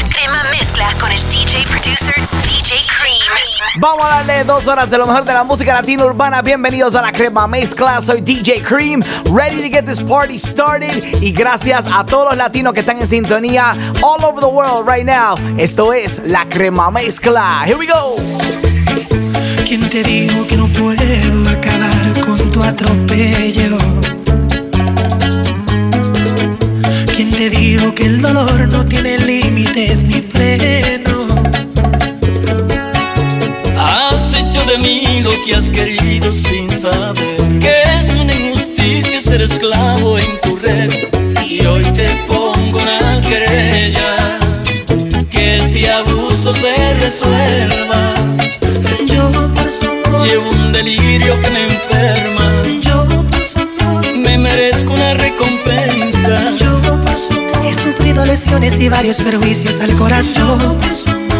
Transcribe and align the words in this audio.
La 0.00 0.08
crema 0.08 0.42
mezcla 0.50 0.86
con 0.98 1.12
el 1.12 1.18
DJ 1.28 1.62
producer 1.68 2.14
DJ 2.42 2.76
Cream. 2.86 3.80
Vamos 3.80 4.02
a 4.06 4.08
darle 4.08 4.44
dos 4.44 4.66
horas 4.66 4.88
de 4.88 4.96
lo 4.96 5.04
mejor 5.04 5.26
de 5.26 5.34
la 5.34 5.44
música 5.44 5.74
latina 5.74 6.06
urbana. 6.06 6.40
Bienvenidos 6.40 6.94
a 6.94 7.02
la 7.02 7.12
crema 7.12 7.46
mezcla. 7.46 8.00
Soy 8.00 8.22
DJ 8.22 8.62
Cream, 8.62 9.02
ready 9.30 9.56
to 9.60 9.68
get 9.68 9.84
this 9.84 10.02
party 10.02 10.38
started. 10.38 11.20
Y 11.20 11.32
gracias 11.32 11.84
a 11.92 12.06
todos 12.06 12.28
los 12.30 12.36
latinos 12.38 12.72
que 12.72 12.80
están 12.80 13.02
en 13.02 13.10
sintonía 13.10 13.74
all 14.00 14.24
over 14.24 14.40
the 14.40 14.46
world 14.46 14.88
right 14.88 15.04
now. 15.04 15.34
Esto 15.58 15.92
es 15.92 16.18
la 16.24 16.48
crema 16.48 16.90
mezcla. 16.90 17.64
Here 17.66 17.76
we 17.76 17.86
go. 17.86 18.14
¿Quién 19.66 19.86
te 19.90 20.02
dijo 20.02 20.46
que 20.46 20.56
no 20.56 20.66
puedo 20.68 21.50
acabar 21.50 22.24
con 22.24 22.50
tu 22.50 22.62
atropello? 22.62 23.76
Te 27.40 27.48
dijo 27.48 27.94
que 27.94 28.04
el 28.04 28.20
dolor 28.20 28.68
no 28.70 28.84
tiene 28.84 29.16
límites 29.16 30.02
ni 30.02 30.20
freno? 30.20 31.26
Has 33.78 34.34
hecho 34.34 34.62
de 34.70 34.76
mí 34.76 35.22
lo 35.22 35.30
que 35.46 35.54
has 35.56 35.70
querido 35.70 36.34
sin 36.34 36.68
saber 36.68 37.40
que 37.58 37.80
es 37.96 38.12
una 38.12 38.34
injusticia 38.34 39.22
ser 39.22 39.40
esclavo 39.40 40.18
en 40.18 40.40
tu 40.42 40.56
red. 40.56 40.92
Y 41.48 41.64
hoy 41.64 41.82
te 41.84 42.08
pongo 42.28 42.78
una 42.78 43.22
querella 43.22 44.38
que 45.30 45.56
este 45.56 45.90
abuso 45.90 46.52
se 46.52 46.94
resuelva. 47.00 48.16
Yo 49.06 49.30
por 49.54 49.66
su 49.66 49.86
amor, 49.86 50.28
Llevo 50.28 50.50
un 50.50 50.72
delirio 50.72 51.32
que 51.40 51.50
me 51.50 51.62
enferma. 51.62 52.64
yo 52.82 52.89
Lesiones 58.26 58.78
y 58.78 58.88
varios 58.88 59.20
perjuicios 59.22 59.80
al 59.80 59.94
corazón 59.96 60.78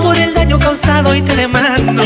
por 0.03 0.17
el 0.17 0.35
daño 0.35 0.59
causado 0.59 1.15
y 1.15 1.23
te 1.23 1.37
demando. 1.37 2.03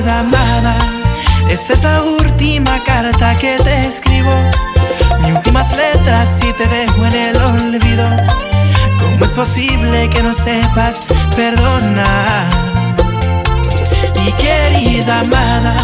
Querida 0.00 0.20
amada, 0.20 0.74
esta 1.50 1.72
es 1.74 1.82
la 1.82 2.02
última 2.02 2.78
carta 2.84 3.36
que 3.36 3.56
te 3.56 3.80
escribo. 3.82 4.32
Mis 5.22 5.32
últimas 5.32 5.70
letras 5.76 6.30
y 6.38 6.52
te 6.54 6.66
dejo 6.68 7.06
en 7.06 7.14
el 7.14 7.36
olvido. 7.36 8.08
¿Cómo 8.98 9.24
es 9.24 9.30
posible 9.32 10.08
que 10.08 10.22
no 10.22 10.32
sepas 10.32 11.06
perdonar? 11.36 12.48
Y 14.26 14.32
querida 14.32 15.20
amada, 15.20 15.76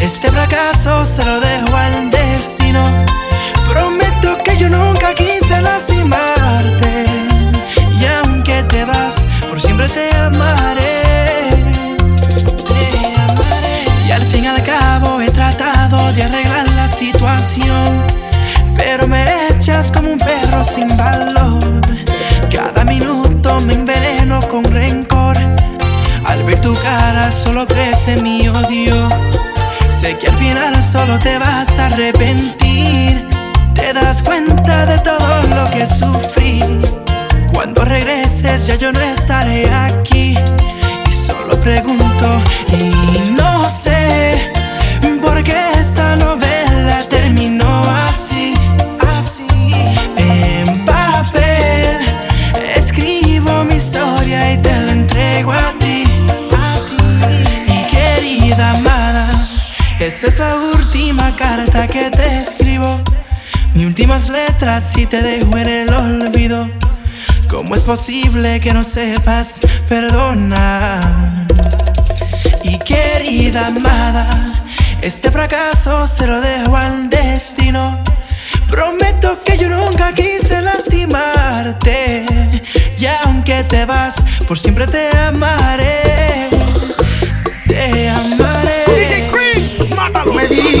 este 0.00 0.28
fracaso 0.30 1.04
se 1.04 1.24
lo 1.24 1.38
dejo 1.38 1.76
al 1.76 2.10
destino. 2.10 2.84
Prometo 3.68 4.36
que 4.44 4.56
yo 4.56 4.68
nunca 4.68 5.14
quise 5.14 5.60
lastimarte. 5.60 7.06
Y 8.00 8.04
aunque 8.06 8.64
te 8.64 8.84
vas, 8.84 9.28
por 9.48 9.60
siempre 9.60 9.88
te 9.88 10.12
amaré. 10.16 10.83
Pero 18.76 19.06
me 19.06 19.24
echas 19.48 19.92
como 19.92 20.10
un 20.12 20.18
perro 20.18 20.64
sin 20.64 20.88
valor. 20.96 21.60
Cada 22.50 22.84
minuto 22.84 23.58
me 23.66 23.74
enveneno 23.74 24.40
con 24.48 24.64
rencor. 24.64 25.36
Al 26.26 26.42
ver 26.44 26.60
tu 26.60 26.74
cara 26.74 27.30
solo 27.30 27.66
crece 27.66 28.20
mi 28.22 28.48
odio. 28.48 28.94
Sé 30.00 30.16
que 30.18 30.28
al 30.28 30.36
final 30.36 30.82
solo 30.82 31.18
te 31.18 31.38
vas 31.38 31.78
a 31.78 31.86
arrepentir. 31.86 33.28
Te 33.74 33.92
das 33.92 34.22
cuenta 34.22 34.86
de 34.86 34.98
todo 34.98 35.42
lo 35.54 35.70
que 35.70 35.86
sufrí. 35.86 36.62
Cuando 37.52 37.84
regreses 37.84 38.66
ya 38.66 38.76
yo 38.76 38.90
no 38.90 39.00
estaré 39.00 39.70
aquí. 39.70 40.38
Y 41.08 41.12
solo 41.12 41.58
pregunto 41.60 42.42
y 42.72 43.30
no 43.36 43.62
sé 43.68 44.52
por 45.20 45.42
qué 45.42 45.73
esta 60.26 60.32
es 60.32 60.38
la 60.38 60.78
última 60.78 61.36
carta 61.36 61.86
que 61.86 62.10
te 62.10 62.36
escribo. 62.36 62.98
Mis 63.74 63.84
últimas 63.84 64.30
letras 64.30 64.84
y 64.96 65.04
te 65.06 65.20
dejo 65.20 65.56
en 65.58 65.68
el 65.68 65.92
olvido. 65.92 66.68
¿Cómo 67.48 67.74
es 67.74 67.82
posible 67.82 68.58
que 68.60 68.72
no 68.72 68.84
sepas 68.84 69.58
perdonar? 69.88 71.00
Y 72.62 72.78
querida 72.78 73.66
amada, 73.66 74.64
este 75.02 75.30
fracaso 75.30 76.06
se 76.06 76.26
lo 76.26 76.40
dejo 76.40 76.74
al 76.74 77.10
destino. 77.10 78.02
Prometo 78.68 79.42
que 79.42 79.58
yo 79.58 79.68
nunca 79.68 80.12
quise 80.12 80.62
lastimarte. 80.62 82.24
Y 82.96 83.06
aunque 83.24 83.62
te 83.64 83.84
vas, 83.84 84.14
por 84.48 84.58
siempre 84.58 84.86
te 84.86 85.14
amaré. 85.16 86.48
Te 87.66 88.08
amaré 88.08 88.53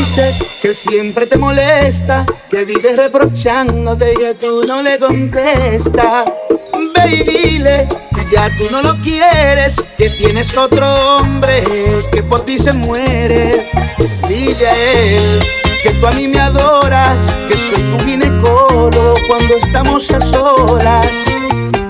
dices 0.04 0.58
que 0.60 0.74
siempre 0.74 1.26
te 1.26 1.38
molesta, 1.38 2.26
que 2.50 2.66
vives 2.66 2.94
reprochándote 2.94 4.12
y 4.12 4.16
que 4.16 4.34
tú 4.34 4.60
no 4.66 4.82
le 4.82 4.98
contestas. 4.98 6.28
Ve 6.94 7.24
dile 7.24 7.88
que 8.14 8.26
ya 8.30 8.50
tú 8.58 8.64
no 8.70 8.82
lo 8.82 9.00
quieres, 9.00 9.82
que 9.96 10.10
tienes 10.10 10.54
otro 10.58 10.86
hombre 11.16 11.64
que 12.12 12.22
por 12.22 12.40
ti 12.40 12.58
se 12.58 12.74
muere. 12.74 13.70
Dile 14.28 14.68
a 14.68 14.76
él 14.76 15.40
que 15.82 15.90
tú 15.94 16.06
a 16.06 16.10
mí 16.12 16.28
me 16.28 16.38
adoras, 16.38 17.34
que 17.48 17.56
soy 17.56 17.82
tu 17.82 18.04
ginecólogo 18.04 19.14
cuando 19.26 19.56
estamos 19.56 20.10
a 20.10 20.20
solas. 20.20 21.08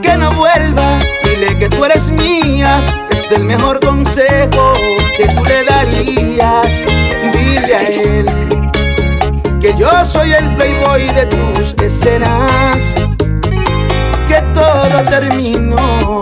Que 0.03 0.17
no 0.19 0.31
vuelva, 0.35 0.99
dile 1.25 1.59
que 1.59 1.69
tú 1.69 1.85
eres 1.85 2.09
mía, 2.11 2.87
es 3.11 3.33
el 3.33 3.43
mejor 3.43 3.81
consejo 3.81 4.75
que 5.17 5.27
tú 5.27 5.45
le 5.45 5.65
darías 5.65 6.85
Dile 7.55 7.75
a 7.77 7.83
él 7.83 8.27
que 9.61 9.77
yo 9.79 10.05
soy 10.05 10.33
el 10.33 10.57
playboy 10.57 11.07
de 11.11 11.27
tus 11.27 11.75
escenas, 11.85 12.93
que 14.27 14.43
todo 14.53 15.05
terminó. 15.09 16.21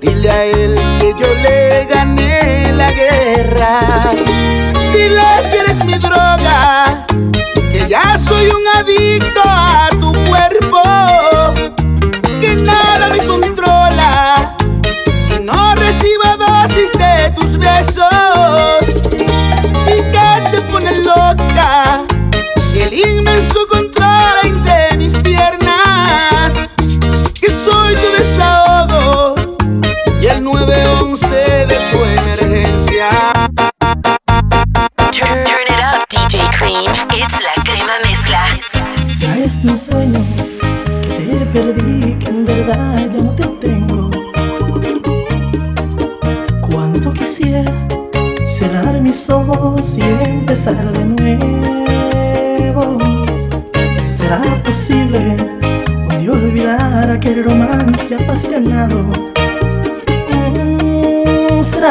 Dile 0.00 0.28
a 0.28 0.44
él 0.44 0.74
que 0.98 1.14
yo 1.16 1.32
le 1.44 1.86
gané 1.86 2.72
la 2.72 2.90
guerra. 2.90 3.78
Dile 4.92 5.22
que 5.48 5.56
eres 5.56 5.84
mi 5.84 5.94
droga, 5.98 7.06
que 7.70 7.86
ya 7.88 8.18
soy 8.18 8.46
un 8.46 8.66
adicto 8.76 9.42
a 9.44 9.88
tu 10.00 10.12
cuerpo, 10.28 10.82
que 12.40 12.56
nada 12.56 13.10
me 13.10 13.24
controla 13.24 14.56
si 15.16 15.38
no 15.38 15.76
recibo 15.76 16.24
dosis 16.38 16.90
de 16.90 17.30
tus 17.36 17.56
besos. 17.56 18.75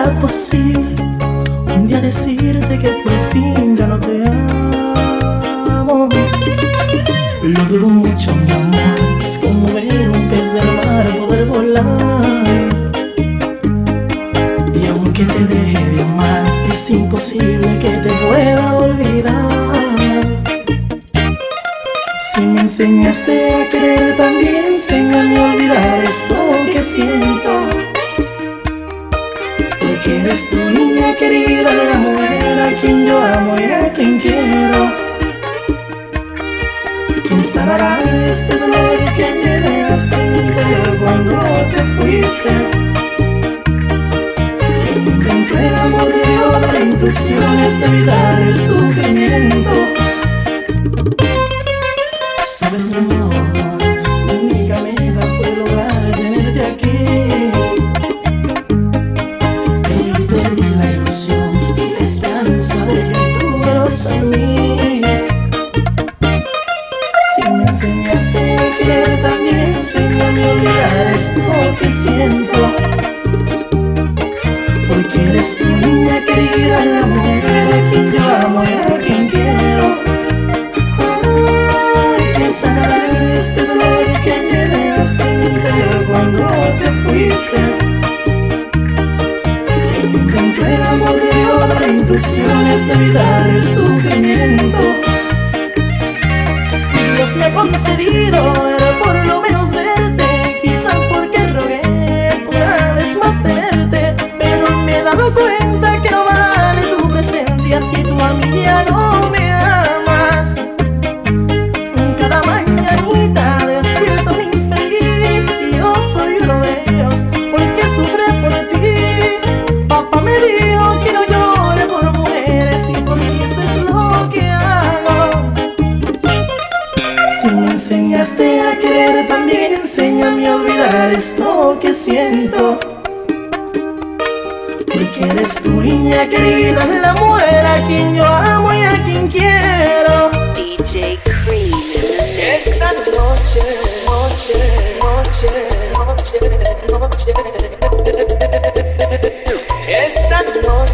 será 0.06 0.22
posible 0.22 0.96
un 1.76 1.88
día 1.88 2.00
decir 2.00 2.55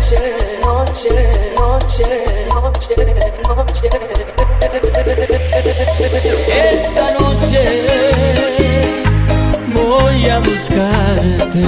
Noche, 0.01 0.17
noche, 0.63 1.13
noche, 1.59 2.07
noche, 2.49 2.95
noche. 3.45 3.87
Esta 6.47 7.05
noche 7.19 7.61
voy 9.75 10.27
a 10.27 10.39
buscarte. 10.39 11.61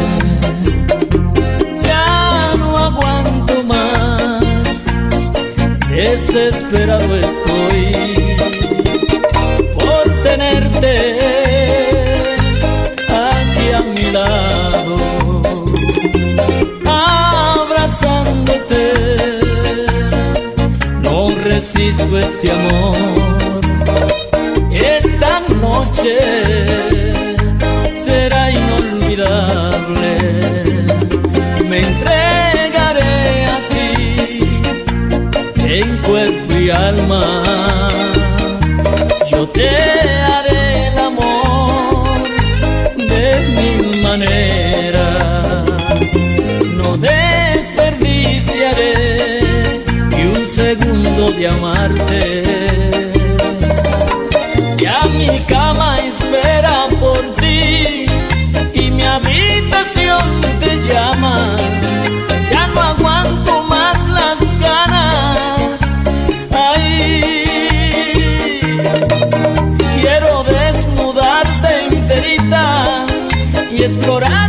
Ya 1.83 2.55
no 2.57 2.75
aguanto 2.75 3.63
más. 3.65 4.83
Desesperado 5.91 7.15
estoy. 7.15 8.22
este 22.11 22.51
amor. 22.51 22.95
Esta 24.71 25.39
noche 25.61 26.19
será 28.05 28.51
inolvidable. 28.51 30.17
Me 31.69 31.79
entregaré 31.79 33.45
a 33.45 33.57
ti 33.71 34.39
en 35.65 35.97
cuerpo 36.03 36.53
y 36.59 36.69
alma. 36.69 37.43
Yo 39.31 39.47
te 39.49 39.69
haré 39.69 40.87
el 40.89 40.97
amor 40.99 42.03
de 42.97 43.25
mi 43.55 44.01
manera. 44.01 44.62
De 51.31 51.47
amarte. 51.47 52.43
Ya 54.77 55.03
mi 55.13 55.27
cama 55.47 55.97
espera 55.99 56.87
por 56.99 57.21
ti 57.37 58.05
y 58.73 58.91
mi 58.91 59.03
habitación 59.03 60.41
te 60.59 60.75
llama. 60.89 61.35
Ya 62.51 62.67
no 62.67 62.81
aguanto 62.81 63.63
más 63.63 63.97
las 64.09 64.39
ganas. 64.59 65.79
Ay, 66.51 67.45
quiero 70.01 70.43
desnudarte 70.43 71.85
enterita 71.89 73.05
y 73.71 73.83
explorar 73.83 74.42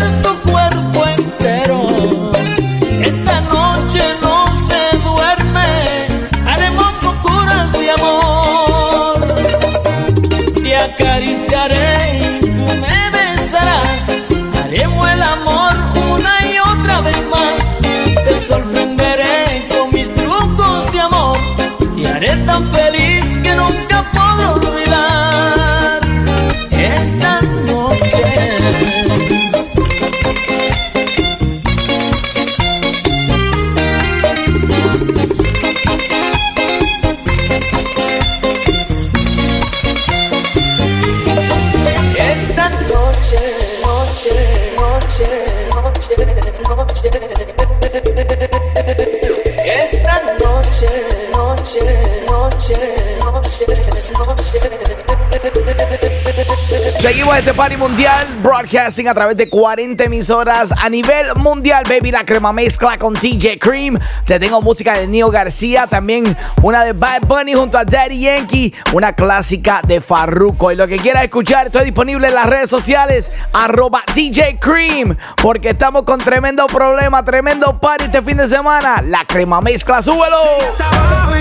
Seguimos 57.05 57.37
este 57.37 57.53
party 57.53 57.77
mundial 57.77 58.27
broadcasting 58.43 59.09
a 59.09 59.13
través 59.13 59.37
de 59.37 59.47
40 59.47 60.05
emisoras 60.05 60.73
a 60.73 60.89
nivel 60.89 61.35
mundial, 61.37 61.85
baby. 61.87 62.11
La 62.11 62.25
crema 62.25 62.51
mezcla 62.51 62.97
con 62.97 63.13
DJ 63.13 63.59
Cream. 63.59 63.99
Te 64.25 64.41
tengo 64.41 64.63
música 64.63 64.95
de 64.95 65.07
Neo 65.07 65.31
García, 65.31 65.87
también 65.87 66.35
una 66.63 66.83
de 66.83 66.95
Bad 66.95 67.27
Bunny 67.27 67.53
junto 67.53 67.77
a 67.77 67.85
Daddy 67.85 68.21
Yankee, 68.21 68.75
una 68.95 69.13
clásica 69.13 69.83
de 69.87 70.01
Farruko. 70.01 70.73
Y 70.73 70.77
lo 70.77 70.89
que 70.89 70.97
quieras 70.97 71.25
escuchar, 71.25 71.67
estoy 71.67 71.85
disponible 71.85 72.29
en 72.29 72.35
las 72.37 72.47
redes 72.47 72.71
sociales, 72.71 73.31
arroba 73.53 74.01
DJ 74.15 74.59
Cream, 74.59 75.15
porque 75.43 75.69
estamos 75.69 76.05
con 76.05 76.19
tremendo 76.19 76.67
problema, 76.69 77.23
tremendo 77.23 77.79
party 77.79 78.05
este 78.05 78.23
fin 78.23 78.39
de 78.39 78.49
semana. 78.49 79.03
La 79.03 79.27
crema 79.27 79.61
mezcla, 79.61 80.01
súbelo. 80.01 80.39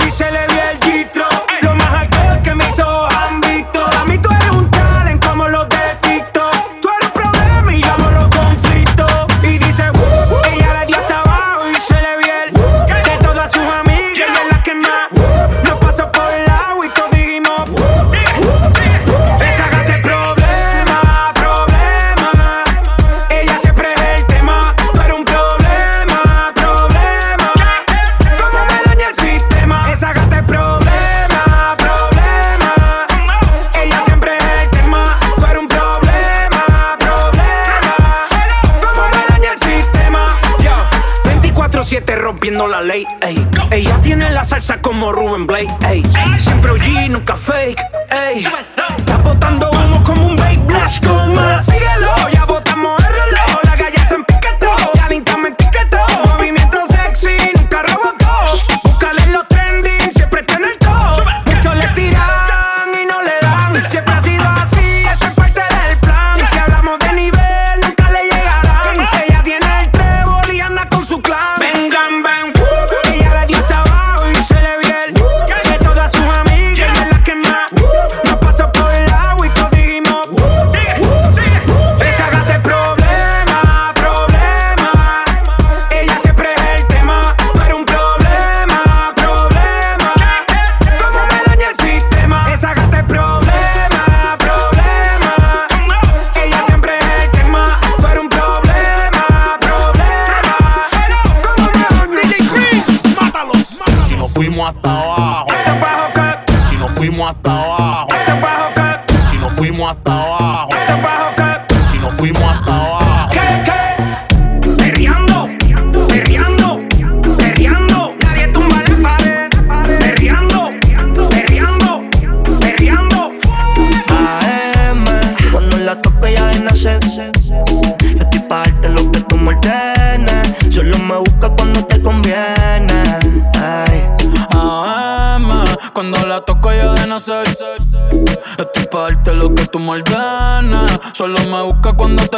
Y 0.06 0.12
se 0.12 0.30
le 0.30 0.44
el 0.44 0.80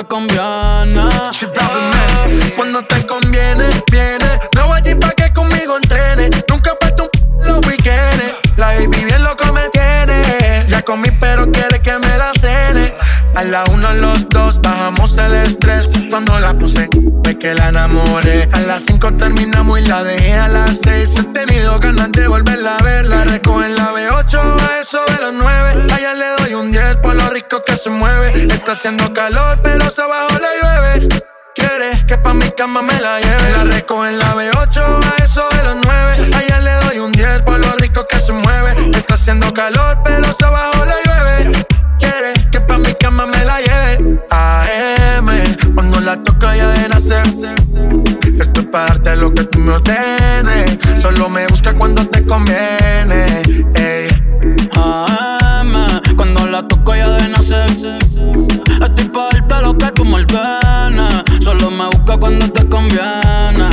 busca 0.10 1.06
cuando 2.56 2.84
te 2.86 3.06
conviene. 3.06 3.66
Viene. 3.92 4.40
No 4.56 4.68
voy 4.68 4.80
a 4.80 5.00
pa' 5.00 5.12
que 5.12 5.34
conmigo 5.34 5.78
entrene. 5.78 6.30
Nunca 6.50 6.72
falta 6.82 7.04
un 7.04 7.10
p- 7.10 7.48
los 7.48 7.66
weekends. 7.66 8.36
La 8.58 8.68
baby 8.68 9.06
bien 9.06 9.24
loco 9.24 9.52
me 9.54 9.68
tiene. 9.70 10.66
Ya 10.68 10.82
comí, 10.82 11.10
pero 11.20 11.52
quiere 11.52 11.80
que 11.82 11.98
me 12.00 12.18
la 12.18 12.32
cene. 12.40 12.94
A 13.36 13.44
la 13.44 13.66
uno, 13.66 13.94
los 13.94 14.28
dos, 14.30 14.62
bajamos 14.62 15.18
el 15.18 15.34
estrés. 15.34 15.90
Cuando 16.10 16.40
la 16.40 16.54
puse, 16.58 16.88
ve 16.94 17.38
que 17.38 17.54
la 17.54 17.70
enamoré. 17.70 18.48
A 18.54 18.60
las 18.62 18.84
cinco 18.86 19.14
terminamos 19.14 19.80
y 19.80 19.84
la 19.86 20.04
dejé 20.04 20.34
a 20.34 20.48
las 20.48 20.78
Está 28.66 28.72
haciendo 28.74 29.14
calor, 29.14 29.60
pero 29.62 29.92
se 29.92 30.02
abajo 30.02 30.40
la 30.40 30.50
llueve. 30.60 31.08
Quieres 31.54 32.04
que 32.06 32.18
pa' 32.18 32.34
mi 32.34 32.50
cama 32.50 32.82
me 32.82 33.00
la 33.00 33.20
lleve. 33.22 33.52
La 33.52 33.64
recojo 33.64 34.08
en 34.08 34.18
la 34.18 34.34
B8, 34.34 34.82
a 34.82 35.24
eso 35.24 35.48
de 35.52 35.64
los 35.66 35.76
9. 35.86 36.32
Allá 36.36 36.60
le 36.62 36.74
doy 36.88 36.98
un 36.98 37.12
10 37.12 37.44
por 37.44 37.60
lo 37.60 37.72
rico 37.74 38.08
que 38.10 38.20
se 38.20 38.34
mueve. 38.34 38.90
Está 38.98 39.14
haciendo 39.14 39.54
calor, 39.54 40.00
pero 40.04 40.34
se 40.34 40.46
abajo 40.46 40.84
la 40.84 40.96
llueve. 41.06 41.66
Quieres 42.00 42.44
que 42.52 42.60
pa' 42.60 42.80
mi 42.80 42.92
cama 42.96 43.28
me 43.28 43.46
la 43.46 43.60
lleve. 43.60 44.20
AM, 44.32 45.28
cuando 45.76 46.00
la 46.02 46.24
toca 46.24 46.56
ya 46.56 46.68
de 46.70 46.90
nacer. 46.90 47.24
Esto 48.40 48.62
es 48.62 48.66
para 48.72 48.88
darte 48.88 49.16
lo 49.16 49.32
que 49.32 49.44
tú 49.44 49.60
me 49.60 49.74
ordenes. 49.74 50.76
Solo 51.00 51.30
me 51.30 51.46
busca 51.46 51.72
cuando 51.76 52.04
te 52.08 52.26
conviene. 52.26 53.44
Ey. 53.76 54.08
AM, 54.74 56.02
cuando 56.18 56.48
la 56.48 56.68
toco 56.68 56.96
ya 56.96 57.10
de 57.10 57.25
Estoy 57.46 59.08
pa' 59.14 59.30
darte 59.32 59.62
lo 59.62 59.78
que 59.78 59.92
tú 59.92 60.04
me. 60.04 61.08
Solo 61.42 61.70
me 61.70 61.86
busca 61.86 62.18
cuando 62.18 62.52
te 62.52 62.68
conviene. 62.68 63.70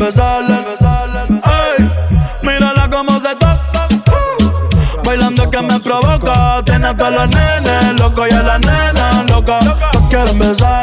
me 0.00 0.12
salen. 0.12 1.42
Mírala 2.42 2.88
como 2.90 3.20
se 3.20 3.34
toca. 3.34 3.86
Bailando 5.04 5.50
que 5.50 5.60
me 5.60 5.78
provoca. 5.80 6.62
Tiene 6.64 6.88
hasta 6.88 7.10
los 7.10 7.28
nenes, 7.28 8.00
loco 8.00 8.26
y 8.26 8.30
a 8.30 8.42
la 8.42 8.58
nena, 8.58 9.24
loca. 9.28 9.60
Quiero 10.08 10.30
empezar. 10.30 10.79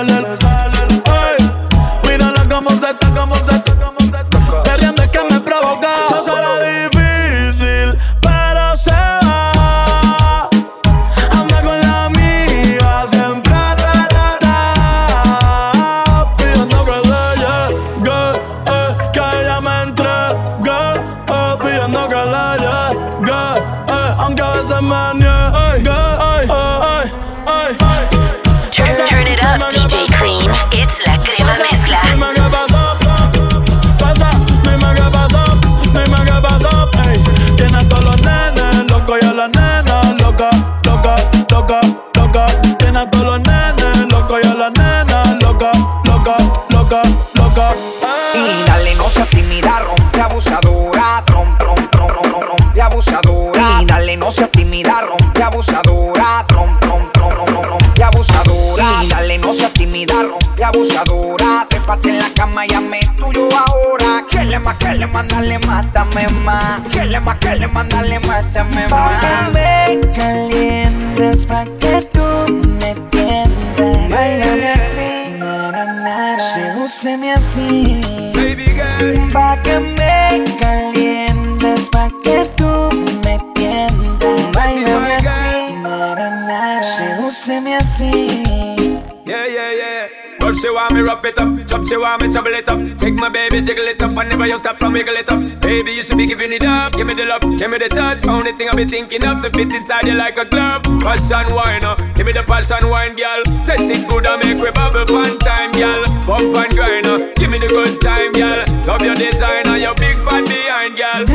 she 90.60 90.70
want 90.70 90.94
me 90.94 91.02
rough 91.02 91.24
it 91.26 91.38
up. 91.40 91.50
Chop, 91.68 91.86
she 91.88 91.98
want 91.98 92.22
me 92.22 92.32
trouble 92.32 92.54
it 92.54 92.68
up. 92.68 92.80
Take 92.98 93.14
my 93.16 93.30
baby, 93.30 93.62
jiggle 93.62 93.86
it 93.86 94.02
up. 94.02 94.12
Whenever 94.12 94.48
you 94.48 94.60
stop 94.60 94.78
from 94.80 94.94
wiggle 94.94 95.16
it 95.16 95.30
up. 95.30 95.40
Baby, 95.62 95.92
you 95.92 96.04
should 96.04 96.18
be 96.18 96.26
giving 96.26 96.52
it 96.52 96.64
up. 96.64 96.94
Give 96.94 97.06
me 97.06 97.14
the 97.14 97.26
love, 97.26 97.42
give 97.58 97.70
me 97.70 97.78
the 97.78 97.90
touch. 97.90 98.26
Only 98.28 98.54
thing 98.54 98.70
I 98.70 98.76
be 98.76 98.86
thinking 98.86 99.24
of 99.26 99.42
to 99.42 99.50
fit 99.52 99.72
inside 99.72 100.06
you 100.06 100.16
like 100.16 100.38
a 100.38 100.46
glove. 100.46 100.84
Passion 101.02 101.54
wine, 101.54 101.84
uh. 101.84 101.96
give 102.16 102.26
me 102.26 102.32
the 102.32 102.44
passion 102.44 102.90
wine, 102.90 103.16
girl. 103.16 103.44
Set 103.62 103.80
it 103.82 104.08
good 104.10 104.26
I 104.26 104.38
make 104.38 104.58
we 104.64 104.72
bubble 104.72 105.06
fun 105.06 105.38
time, 105.40 105.72
girl. 105.74 106.04
Pump 106.26 106.56
and 106.56 106.74
grind, 106.74 107.08
uh. 107.08 107.34
give 107.36 107.50
me 107.50 107.60
the 107.60 107.68
good 107.68 108.02
time, 108.02 108.32
girl. 108.34 108.64
Love 108.86 109.02
your 109.02 109.16
designer, 109.16 109.78
your 109.78 109.96
big 109.96 110.18
fat 110.26 110.46
behind, 110.46 110.98
girl. 110.98 111.26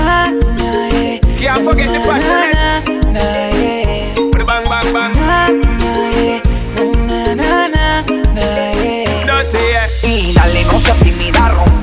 Can't 1.39 1.63
forget 1.69 1.89
the 1.89 2.01
passionate. 2.07 3.52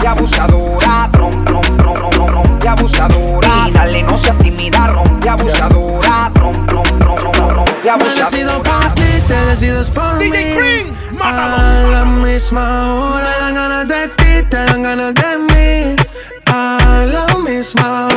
abusadora, 0.09 1.09
rom, 1.13 1.45
rom, 1.45 1.77
rom, 1.77 1.95
rom, 1.95 2.27
rompe 2.27 2.67
abusadora. 2.67 3.67
Y 3.67 3.71
dale, 3.71 4.03
no 4.03 4.17
seas 4.17 4.37
tímida, 4.39 4.87
rompe 4.87 5.29
abusadora, 5.29 6.31
rom, 6.35 6.67
rom, 6.67 6.99
rom, 6.99 7.17
rom, 7.17 7.49
rompe 7.49 7.89
abusadora. 7.89 8.57
Me 8.57 8.63
por 8.63 8.93
ti, 8.95 9.21
te 9.27 9.35
decides 9.45 9.89
por 9.89 10.17
DJ 10.17 10.29
mí. 10.29 10.53
Green, 10.55 10.97
mátalos. 11.11 11.59
A 11.59 11.87
la 11.91 12.05
misma 12.05 12.93
hora 12.93 13.29
dan 13.39 13.53
ganas 13.55 13.87
de 13.87 14.07
ti, 14.17 14.49
te 14.49 14.57
dan 14.57 14.83
ganas 14.83 15.13
de 15.13 15.37
mí. 15.49 15.95
A 16.47 17.05
la 17.05 17.37
misma 17.37 18.05
hora. 18.05 18.08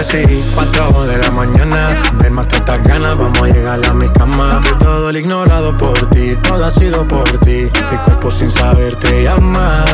así, 0.00 0.24
4 0.54 1.06
de 1.06 1.18
la 1.18 1.30
mañana. 1.30 2.02
Ven, 2.14 2.32
más 2.32 2.48
tantas 2.48 2.82
ganas, 2.84 3.16
vamos 3.18 3.38
a 3.42 3.46
llegar 3.46 3.80
a 3.86 3.92
mi 3.92 4.08
cama. 4.08 4.60
Que 4.64 4.72
todo 4.84 5.10
el 5.10 5.16
ignorado 5.16 5.76
por 5.76 5.98
ti, 6.10 6.36
todo 6.42 6.64
ha 6.64 6.70
sido 6.70 7.04
por 7.04 7.28
ti. 7.40 7.68
Mi 7.90 7.98
cuerpo 8.04 8.30
sin 8.30 8.50
saber 8.50 8.96
te 8.96 9.24
llama. 9.24 9.84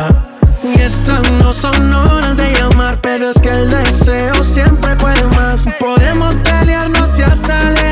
Y 0.63 0.79
estas 0.79 1.29
no 1.33 1.53
son 1.53 1.93
horas 1.93 2.37
de 2.37 2.53
llamar, 2.53 2.99
pero 3.01 3.29
es 3.29 3.39
que 3.39 3.49
el 3.49 3.69
deseo 3.69 4.43
siempre 4.43 4.95
puede 4.95 5.23
más. 5.35 5.65
Podemos 5.79 6.37
pelearnos 6.37 7.19
y 7.19 7.23
hasta 7.23 7.63
leer 7.71 7.86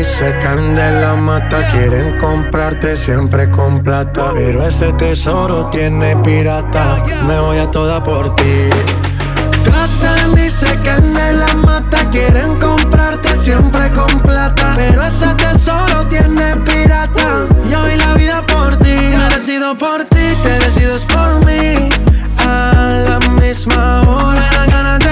y 0.00 0.04
secan 0.04 0.74
de 0.74 1.00
la 1.00 1.14
mata. 1.14 1.66
Quieren 1.68 2.18
comprarte 2.18 2.96
siempre 2.96 3.50
con 3.50 3.82
plata. 3.82 4.32
Pero 4.34 4.66
ese 4.66 4.92
tesoro 4.94 5.66
tiene 5.70 6.16
pirata. 6.16 7.02
Me 7.26 7.38
voy 7.38 7.58
a 7.58 7.70
toda 7.70 8.02
por 8.02 8.34
ti. 8.36 8.68
Tratan 9.64 10.38
y 10.38 10.50
secan 10.50 11.14
de 11.14 11.32
la 11.34 11.52
mata. 11.54 11.98
Quieren 12.10 12.58
comprarte 12.58 13.36
siempre 13.36 13.90
con 13.92 14.20
plata. 14.20 14.72
Pero 14.76 15.02
ese 15.02 15.28
tesoro 15.34 16.06
tiene 16.08 16.56
pirata. 16.56 17.46
Yo 17.70 17.84
vi 17.84 17.96
la 17.96 18.14
vida 18.14 18.44
por 18.46 18.76
ti. 18.78 18.96
Me 19.16 19.28
decido 19.34 19.76
por 19.76 20.04
ti, 20.04 20.26
te 20.42 20.58
decides 20.64 21.04
por 21.04 21.44
mí. 21.46 21.88
A 22.46 23.04
la 23.08 23.18
misma 23.40 24.02
hora. 24.02 24.46
Me 25.04 25.05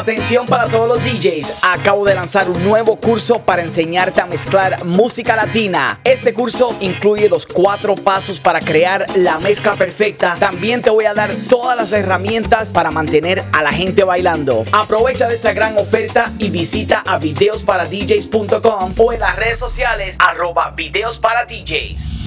Atención 0.03 0.47
para 0.47 0.67
todos 0.67 0.89
los 0.89 0.99
DJs, 1.05 1.59
acabo 1.63 2.05
de 2.05 2.17
lanzar 2.17 2.51
un 2.51 2.65
nuevo 2.65 2.97
curso 2.97 3.39
para 3.43 3.63
enseñarte 3.63 4.21
a 4.21 4.27
mezclar 4.27 4.85
música 4.85 5.37
latina. 5.37 6.01
Este 6.03 6.35
curso 6.35 6.77
incluye 6.81 7.29
los 7.29 7.47
cuatro 7.47 7.95
pasos 7.95 8.41
para 8.41 8.59
crear 8.59 9.07
la 9.15 9.39
mezcla 9.39 9.75
perfecta. 9.77 10.35
También 10.41 10.83
te 10.83 10.91
voy 10.91 11.05
a 11.05 11.15
dar 11.15 11.31
todas 11.49 11.77
las 11.77 11.93
herramientas 11.93 12.73
para 12.73 12.91
mantener 12.91 13.45
a 13.53 13.63
la 13.63 13.71
gente 13.71 14.03
bailando. 14.03 14.65
Aprovecha 14.73 15.29
de 15.29 15.35
esta 15.35 15.53
gran 15.53 15.79
oferta 15.79 16.33
y 16.41 16.51
visita 16.51 17.05
a 17.07 17.19
videosparadjs.com 17.19 18.95
o 18.99 19.13
en 19.13 19.21
las 19.21 19.37
redes 19.37 19.61
sociales 19.61 20.17
arroba 20.19 20.73
videos 20.73 21.21
para 21.21 21.45
DJs. 21.45 22.23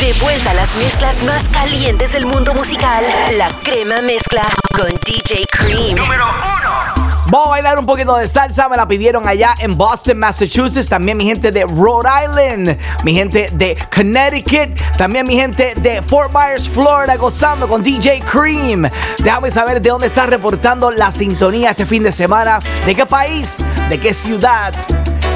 De 0.00 0.12
vuelta 0.20 0.50
a 0.50 0.54
las 0.54 0.74
mezclas 0.74 1.22
más 1.22 1.48
calientes 1.50 2.14
del 2.14 2.26
mundo 2.26 2.52
musical, 2.52 3.04
la 3.36 3.48
crema 3.62 4.00
mezcla 4.00 4.42
con 4.74 4.88
DJ 5.06 5.47
Cream. 5.68 5.96
Número 5.96 6.24
uno. 6.24 7.08
Vamos 7.30 7.48
a 7.48 7.50
bailar 7.50 7.78
un 7.78 7.84
poquito 7.84 8.16
de 8.16 8.26
salsa, 8.26 8.70
me 8.70 8.76
la 8.78 8.88
pidieron 8.88 9.28
allá 9.28 9.54
en 9.58 9.76
Boston, 9.76 10.16
Massachusetts. 10.16 10.88
También 10.88 11.18
mi 11.18 11.26
gente 11.26 11.50
de 11.50 11.64
Rhode 11.64 12.08
Island, 12.24 12.78
mi 13.04 13.12
gente 13.12 13.50
de 13.52 13.76
Connecticut, 13.94 14.80
también 14.96 15.26
mi 15.26 15.34
gente 15.34 15.74
de 15.74 16.00
Fort 16.00 16.32
Myers, 16.32 16.70
Florida, 16.70 17.16
gozando 17.16 17.68
con 17.68 17.82
DJ 17.82 18.20
Cream. 18.20 18.88
Déjame 19.22 19.50
saber 19.50 19.82
de 19.82 19.90
dónde 19.90 20.06
estás 20.06 20.30
reportando 20.30 20.90
la 20.90 21.12
sintonía 21.12 21.72
este 21.72 21.84
fin 21.84 22.02
de 22.02 22.12
semana, 22.12 22.60
de 22.86 22.94
qué 22.94 23.04
país, 23.04 23.62
de 23.90 24.00
qué 24.00 24.14
ciudad. 24.14 24.72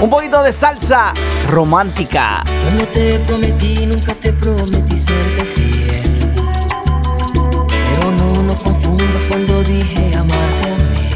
Un 0.01 0.09
poquito 0.09 0.42
de 0.42 0.55
salsa 0.55 1.12
romántica. 1.47 2.42
Cuando 2.62 2.87
te 2.88 3.18
prometí, 3.18 3.85
nunca 3.85 4.14
te 4.14 4.33
prometí 4.33 4.99
serte 4.99 5.45
fiel. 5.45 6.12
Cuando 9.33 9.64
dije 9.64 10.14
amarte 10.14 10.68
a 10.68 10.77
mí. 10.92 11.09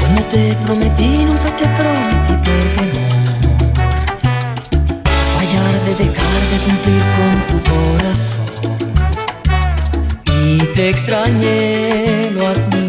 Cuando 0.00 0.22
te 0.24 0.56
prometí, 0.64 1.24
nunca 1.24 1.54
te 1.56 1.66
prometí 1.78 2.34
por 2.46 2.64
temor. 2.74 3.10
Fallar 5.34 5.74
de 5.86 5.92
dejar 6.04 6.40
de 6.50 6.58
cumplir 6.66 7.04
con 7.16 7.32
tu 7.50 7.56
corazón. 7.70 8.48
Y 10.42 10.58
te 10.74 10.90
extrañé, 10.90 12.32
lo 12.32 12.48
admito 12.48 12.85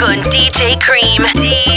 con 0.00 0.16
DJ 0.30 0.78
Cream. 0.78 1.69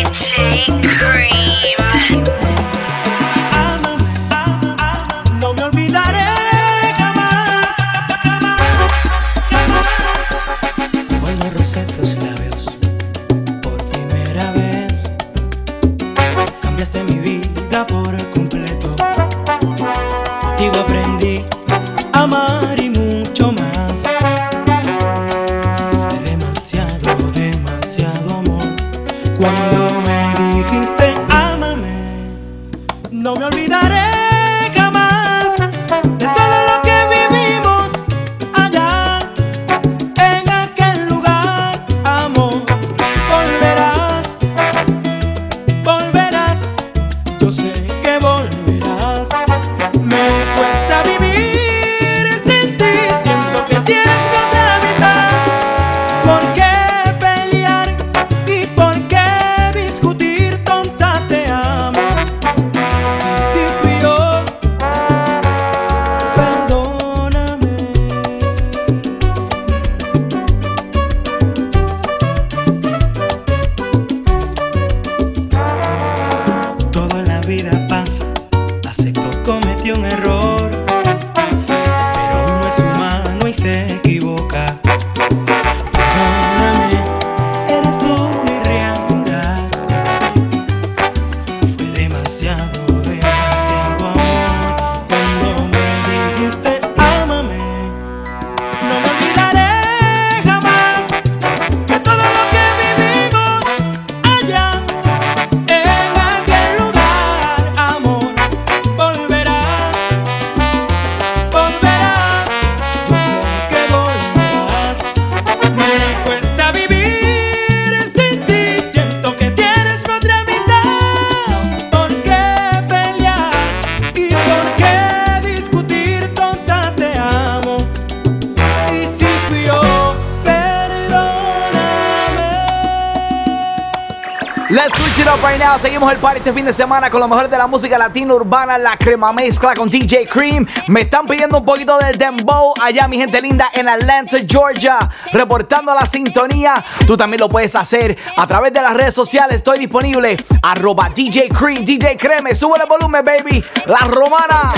de 136.73 136.77
semana 136.77 137.11
con 137.11 137.19
lo 137.19 137.27
mejor 137.27 137.47
de 137.49 137.57
la 137.57 137.67
música 137.67 137.99
latina 137.99 138.33
urbana, 138.33 138.79
la 138.79 138.97
crema 138.97 139.31
mezcla 139.31 139.75
con 139.75 139.89
DJ 139.89 140.27
Cream. 140.27 140.65
Me 140.87 141.01
están 141.01 141.27
pidiendo 141.27 141.59
un 141.59 141.65
poquito 141.65 141.99
de 141.99 142.13
dembow 142.13 142.73
allá, 142.81 143.07
mi 143.07 143.17
gente 143.17 143.39
linda, 143.41 143.69
en 143.73 143.87
Atlanta, 143.87 144.37
Georgia, 144.47 144.97
reportando 145.31 145.93
la 145.93 146.07
sintonía. 146.07 146.83
Tú 147.05 147.15
también 147.15 147.41
lo 147.41 147.47
puedes 147.47 147.75
hacer 147.75 148.17
a 148.35 148.47
través 148.47 148.73
de 148.73 148.81
las 148.81 148.95
redes 148.95 149.13
sociales. 149.13 149.57
Estoy 149.57 149.77
disponible. 149.77 150.35
Arroba 150.63 151.11
DJ 151.13 151.49
Cream, 151.49 151.85
DJ 151.85 152.17
Creme. 152.17 152.55
Sube 152.55 152.79
el 152.81 152.89
volumen, 152.89 153.23
baby. 153.23 153.63
La 153.85 153.99
romana. 153.99 154.73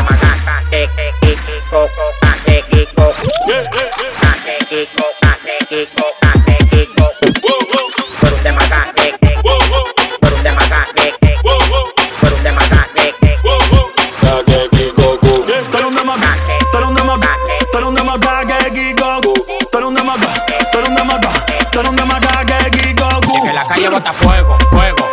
calle 23.67 23.89
bota 23.89 24.13
fuego, 24.13 24.57
fuego. 24.69 25.04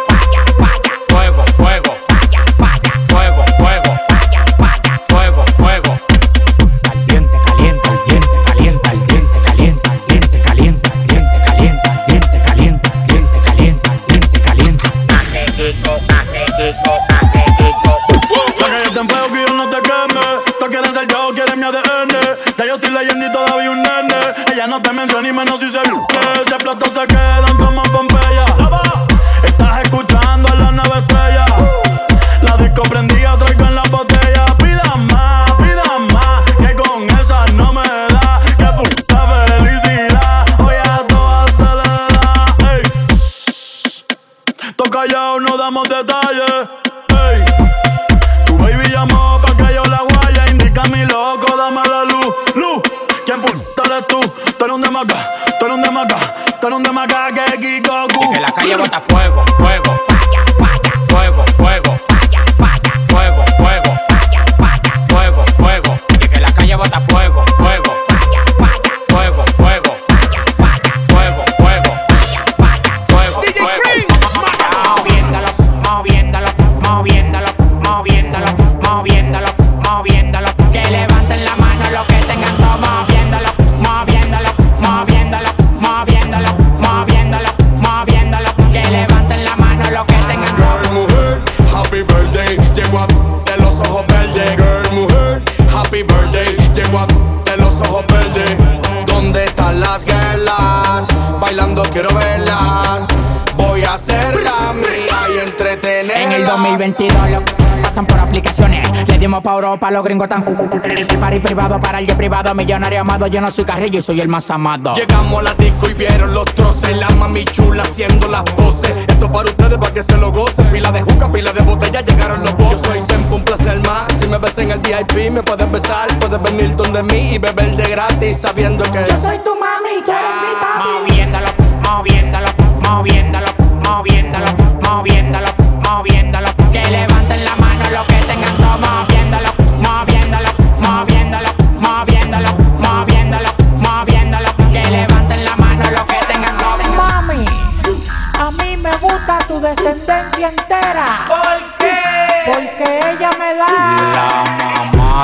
Dimos 109.73 109.79
pa' 109.79 109.89
Europa, 109.89 109.91
los 109.91 110.05
gringos 110.05 110.29
tan. 110.29 111.21
Party 111.21 111.41
privado 111.41 111.81
para 111.81 111.99
el 111.99 112.07
jet 112.07 112.17
privado, 112.17 112.55
millonario 112.55 113.01
amado. 113.01 113.27
Yo 113.27 113.41
no 113.41 113.51
soy 113.51 113.65
carrillo 113.65 113.99
y 113.99 114.03
soy 114.03 114.21
el 114.21 114.29
más 114.29 114.51
amado. 114.51 114.95
Llegamos 114.95 115.41
a 115.41 115.43
la 115.43 115.55
disco 115.55 115.89
y 115.89 115.95
vieron 115.95 116.33
los 116.35 116.45
troces. 116.55 116.97
La 116.97 117.09
mami 117.11 117.45
chula 117.45 117.83
haciendo 117.83 118.29
las 118.29 118.43
poses. 118.43 118.93
Esto 119.09 119.31
para 119.31 119.49
ustedes, 119.49 119.79
para 119.79 119.93
que 119.93 120.03
se 120.03 120.17
lo 120.19 120.33
gocen. 120.33 120.67
Pila 120.67 120.93
de 120.93 121.03
juca, 121.03 121.31
pila 121.31 121.53
de 121.53 121.63
botella, 121.63 122.01
llegaron 122.01 122.43
los 122.43 122.57
bosses. 122.57 122.83
Yo 122.83 122.93
soy 122.93 123.01
tempo, 123.07 123.37
un 123.37 123.45
placer 123.45 123.81
más. 123.87 124.13
Si 124.19 124.27
me 124.27 124.39
ves 124.39 124.59
en 124.59 124.71
el 124.73 124.79
VIP, 124.81 125.31
me 125.31 125.43
puedes 125.43 125.71
besar. 125.71 126.09
Puedes 126.19 126.43
venir 126.43 126.77
donde 126.77 127.03
mí 127.03 127.35
y 127.35 127.39
beber 127.39 127.77
de 127.77 127.89
gratis, 127.91 128.41
sabiendo 128.41 128.85
que. 128.85 129.05
Yo 129.09 129.17
soy 129.21 129.39
tu 129.39 129.52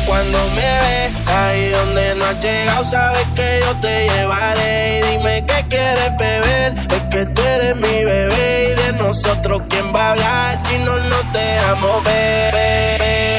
Cuando 0.05 0.37
me 0.49 0.61
ves. 0.61 1.11
Ahí 1.27 1.69
donde 1.69 2.15
no 2.15 2.25
has 2.25 2.41
llegado, 2.41 2.85
sabes 2.85 3.27
que 3.35 3.59
yo 3.65 3.75
te 3.79 4.09
llevaré. 4.09 4.99
Y 4.99 5.11
dime 5.11 5.43
qué 5.45 5.65
quieres 5.69 6.17
beber, 6.17 6.73
es 6.95 7.01
que 7.11 7.25
tú 7.27 7.41
eres 7.41 7.75
mi 7.75 8.03
bebé. 8.03 8.71
Y 8.71 8.81
de 8.81 8.93
nosotros, 8.93 9.63
¿quién 9.69 9.93
va 9.93 10.07
a 10.07 10.11
hablar 10.11 10.61
si 10.61 10.77
no 10.79 10.97
nos 10.97 11.33
dejamos 11.33 12.03
ver? 12.03 13.34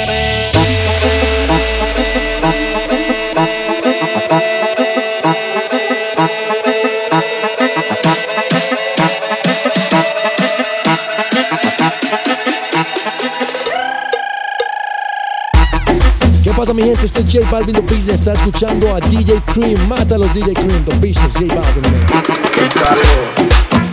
J 17.37 17.45
Balvin 17.51 17.75
The 17.75 17.83
Business. 17.83 18.21
Está 18.21 18.33
escuchando 18.33 18.95
a 18.95 19.01
DJ 19.01 19.39
Cream. 19.53 19.77
Mátalo 19.89 20.27
DJ 20.29 20.55
Cream 20.55 20.85
The 20.87 20.95
Business. 20.95 21.35
J 21.35 21.55
Balvin. 21.55 21.83
man. 21.83 22.07
Qué 22.51 22.67
calor, 22.69 23.03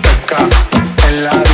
teca, 0.02 0.48
en 1.10 1.24
la 1.26 1.53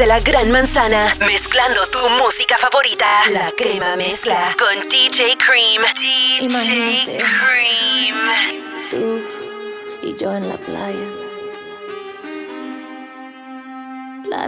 Desde 0.00 0.06
la 0.06 0.20
Gran 0.20 0.50
Manzana, 0.50 1.14
mezclando 1.26 1.86
tu 1.90 1.98
música 2.22 2.56
favorita. 2.56 3.06
La 3.30 3.52
crema 3.54 3.96
mezcla 3.96 4.54
con 4.56 4.88
DJ 4.88 5.36
Cream. 5.36 5.82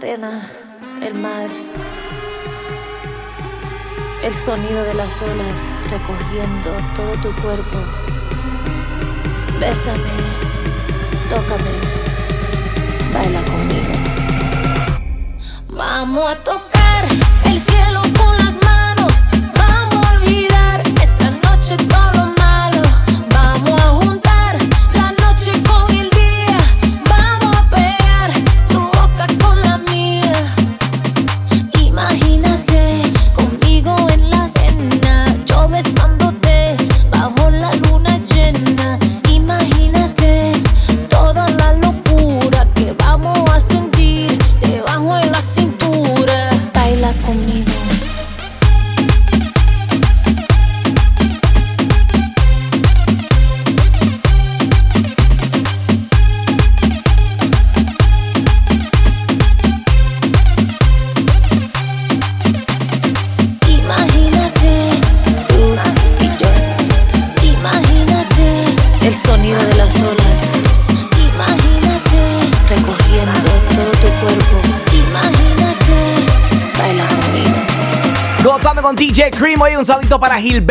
Arena, 0.02 0.42
el 1.00 1.14
mar. 1.14 1.48
El 4.24 4.34
sonido 4.34 4.82
de 4.82 4.94
las 4.94 5.22
olas 5.22 5.60
recorriendo 5.90 6.70
todo 6.96 7.12
tu 7.22 7.42
cuerpo. 7.42 7.78
Bésame, 9.60 10.02
tócame, 11.30 11.70
baila 13.14 13.42
conmigo. 13.42 13.94
Vamos 15.68 16.30
a 16.30 16.36
tocar 16.36 16.61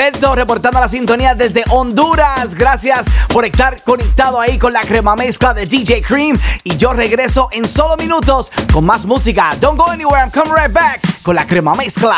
Gilberto, 0.02 0.34
reportando 0.34 0.80
la 0.80 0.88
sintonía 0.88 1.36
desde 1.36 1.64
Honduras. 1.70 2.56
Gracias 2.56 3.06
por 3.28 3.45
estar 3.45 3.84
conectado 3.84 4.41
ahí 4.41 4.58
con 4.58 4.74
la 4.74 4.82
crema 4.82 5.16
mezcla 5.16 5.54
de 5.54 5.68
DJ 5.68 6.02
Cream. 6.02 6.39
Y 6.64 6.76
yo 6.78 6.91
regreso 6.91 7.49
en 7.52 7.68
solo 7.68 7.95
minutos 7.97 8.52
con 8.74 8.84
más 8.84 9.06
música. 9.06 9.52
Don't 9.60 9.78
go 9.78 9.88
anywhere, 9.91 10.24
I'm 10.24 10.32
coming 10.32 10.56
right 10.56 10.74
back 10.74 11.02
con 11.22 11.36
la 11.36 11.45
crema 11.45 11.76
mezcla. 11.76 12.18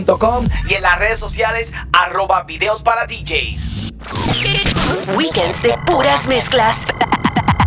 y 0.67 0.73
en 0.73 0.81
las 0.81 0.99
redes 0.99 1.19
sociales, 1.19 1.73
arroba 1.93 2.43
videos 2.43 2.81
para 2.81 3.05
DJs. 3.05 3.93
Weekends 5.15 5.61
de 5.61 5.75
puras 5.85 6.27
mezclas. 6.27 6.85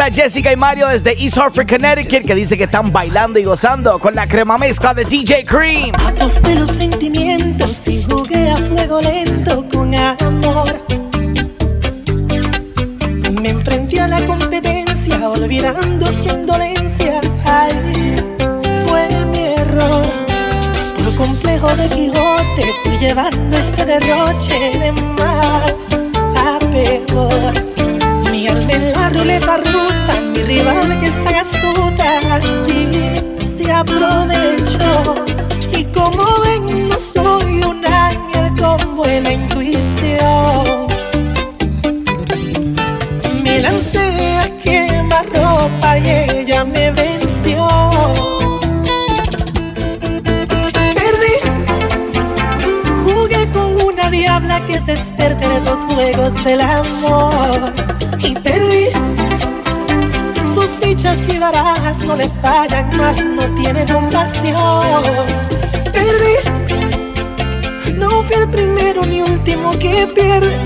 Está 0.00 0.22
Jessica 0.22 0.50
y 0.50 0.56
Mario 0.56 0.88
desde 0.88 1.12
East 1.22 1.36
Hartford, 1.36 1.68
Connecticut, 1.68 2.24
que 2.24 2.34
dice 2.34 2.56
que 2.56 2.64
están 2.64 2.90
bailando 2.90 3.38
y 3.38 3.44
gozando 3.44 3.98
con 3.98 4.14
la 4.14 4.26
crema 4.26 4.56
mezcla 4.56 4.94
de 4.94 5.04
DJ 5.04 5.44
Cream. 5.44 5.92
Aposté 6.06 6.54
los 6.54 6.70
sentimientos 6.70 7.86
y 7.86 8.02
jugué 8.04 8.50
a 8.50 8.56
fuego 8.56 9.02
lento 9.02 9.62
con 9.70 9.94
amor. 9.94 10.82
Me 13.42 13.50
enfrenté 13.50 14.00
a 14.00 14.08
la 14.08 14.24
competencia 14.24 15.28
olvidando 15.28 16.06
su 16.06 16.28
indolencia. 16.28 17.20
Ay, 17.44 18.14
fue 18.86 19.06
mi 19.26 19.38
error. 19.38 20.02
Por 20.96 21.16
complejo 21.16 21.76
de 21.76 21.88
Quijote 21.88 22.74
fui 22.84 22.98
llevando 22.98 23.56
este 23.56 23.84
derroche 23.84 24.78
de 24.78 24.92
mal 24.92 25.76
a 26.36 26.58
peor. 26.70 27.69
Alma 28.50 28.72
en 28.72 28.92
la 28.92 29.10
ruleta 29.10 29.58
rusa, 29.58 30.20
mi 30.20 30.42
rival 30.42 30.98
que 30.98 31.06
es 31.06 31.24
tan 31.24 31.34
astuta, 31.36 32.18
así 32.34 32.90
se 33.56 33.70
aprovechó. 33.70 35.14
Y 35.78 35.84
como 35.84 36.24
ven, 36.44 36.88
no 36.88 36.98
soy 36.98 37.62
un 37.62 37.84
ángel 37.86 38.50
con 38.60 38.96
buena 38.96 39.32
intuición. 39.32 40.86
Me 43.44 43.60
lancé 43.60 44.36
a 44.38 44.50
quemar 44.62 45.26
ropa 45.26 45.98
y 45.98 46.10
ella 46.10 46.64
me 46.64 46.90
venció. 46.90 47.68
Perdí, 50.98 51.36
jugué 53.04 53.48
con 53.52 53.80
una 53.86 54.10
diabla 54.10 54.66
que 54.66 54.74
se 54.80 54.94
experta 54.94 55.44
en 55.44 55.52
esos 55.52 55.78
juegos 55.86 56.44
del 56.44 56.60
amor. 56.60 57.89
Y 58.22 58.34
perdí, 58.34 58.86
sus 60.46 60.68
fichas 60.80 61.18
y 61.28 61.38
barajas 61.38 61.98
no 61.98 62.16
le 62.16 62.28
fallan, 62.42 62.96
más 62.96 63.24
no 63.24 63.42
tiene 63.54 63.86
compasión. 63.86 65.02
Perdí, 65.92 66.36
no 67.96 68.22
fui 68.22 68.36
el 68.36 68.48
primero 68.50 69.04
ni 69.06 69.22
último 69.22 69.70
que 69.72 70.06
pierde. 70.14 70.58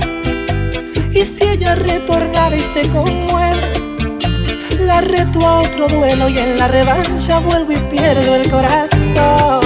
Y 1.11 1.23
si 1.23 1.43
ella 1.47 1.75
retornara 1.75 2.55
y 2.55 2.63
se 2.73 2.89
conmueve, 2.89 3.71
la 4.79 5.01
reto 5.01 5.45
a 5.45 5.59
otro 5.61 5.87
duelo 5.87 6.27
y 6.29 6.37
en 6.37 6.57
la 6.57 6.67
revancha 6.67 7.39
vuelvo 7.39 7.71
y 7.71 7.77
pierdo 7.77 8.35
el 8.35 8.51
corazón. 8.51 9.61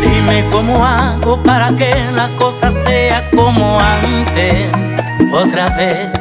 Dime 0.00 0.44
cómo 0.50 0.84
hago 0.84 1.42
para 1.42 1.76
que 1.76 1.94
la 2.14 2.28
cosa 2.38 2.70
sea 2.72 3.28
como 3.30 3.78
antes, 3.78 4.72
otra 5.32 5.68
vez. 5.76 6.19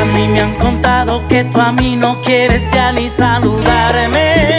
A 0.00 0.04
mí 0.14 0.28
me 0.28 0.40
han 0.40 0.54
contado 0.54 1.26
que 1.28 1.44
tú 1.44 1.60
a 1.60 1.72
mí 1.72 1.96
no 1.96 2.20
quieres 2.22 2.70
ya 2.72 2.92
ni 2.92 3.08
saludarme. 3.08 4.58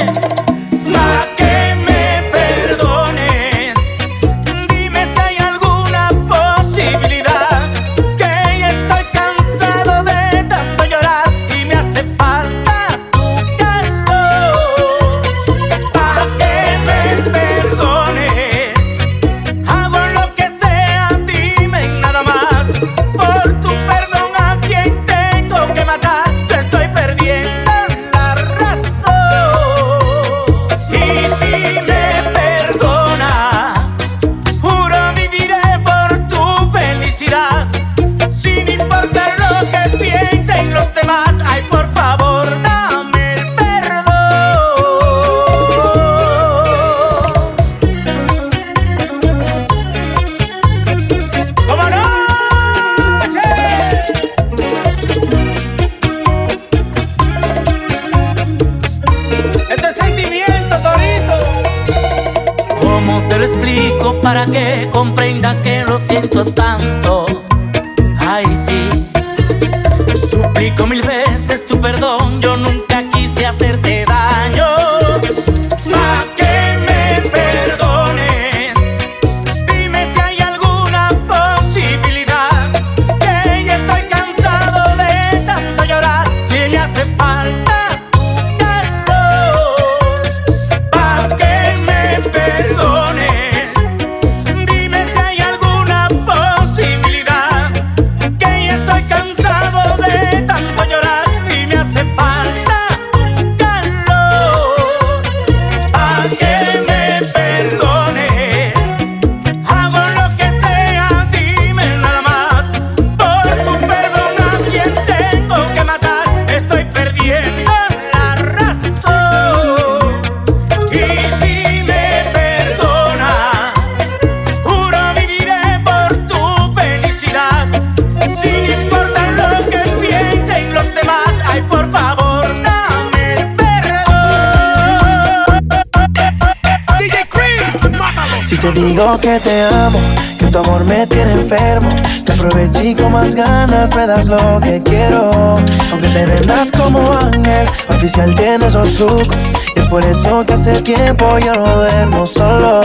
Y 149.00 149.80
es 149.80 149.86
por 149.88 150.04
eso 150.04 150.44
que 150.44 150.54
hace 150.54 150.82
tiempo 150.82 151.38
yo 151.38 151.54
no 151.54 151.68
duermo 151.68 152.26
solo. 152.26 152.82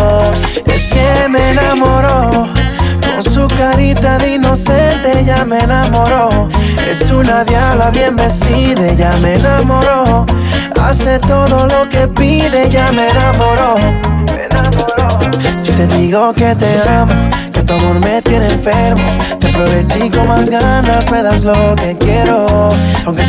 Es 0.66 0.92
que 0.92 1.28
me 1.30 1.52
enamoró. 1.52 2.48
Con 3.00 3.22
su 3.22 3.46
carita 3.46 4.18
de 4.18 4.34
inocente 4.34 5.24
ya 5.24 5.46
me 5.46 5.58
enamoró. 5.58 6.48
Es 6.86 7.10
una 7.10 7.44
diabla 7.44 7.88
bien 7.90 8.14
vestida, 8.14 8.92
ya 8.92 9.10
me 9.22 9.36
enamoró. 9.36 10.26
Hace 10.82 11.18
todo 11.18 11.66
lo 11.68 11.88
que 11.88 12.06
pide, 12.08 12.68
ya 12.68 12.92
me 12.92 13.08
enamoró. 13.08 13.76
Si 15.56 15.72
te 15.72 15.86
digo 15.96 16.34
que 16.34 16.54
te 16.54 16.90
amo, 16.90 17.14
que 17.52 17.62
tu 17.62 17.72
amor 17.72 18.00
me 18.00 18.20
tiene 18.20 18.48
enfermo, 18.48 19.02
te 19.38 19.48
aproveché 19.48 20.10
con 20.10 20.28
más 20.28 20.50
ganas, 20.50 21.10
me 21.10 21.22
das 21.22 21.44
lo 21.44 21.74
que 21.76 21.96
quiero. 21.98 22.68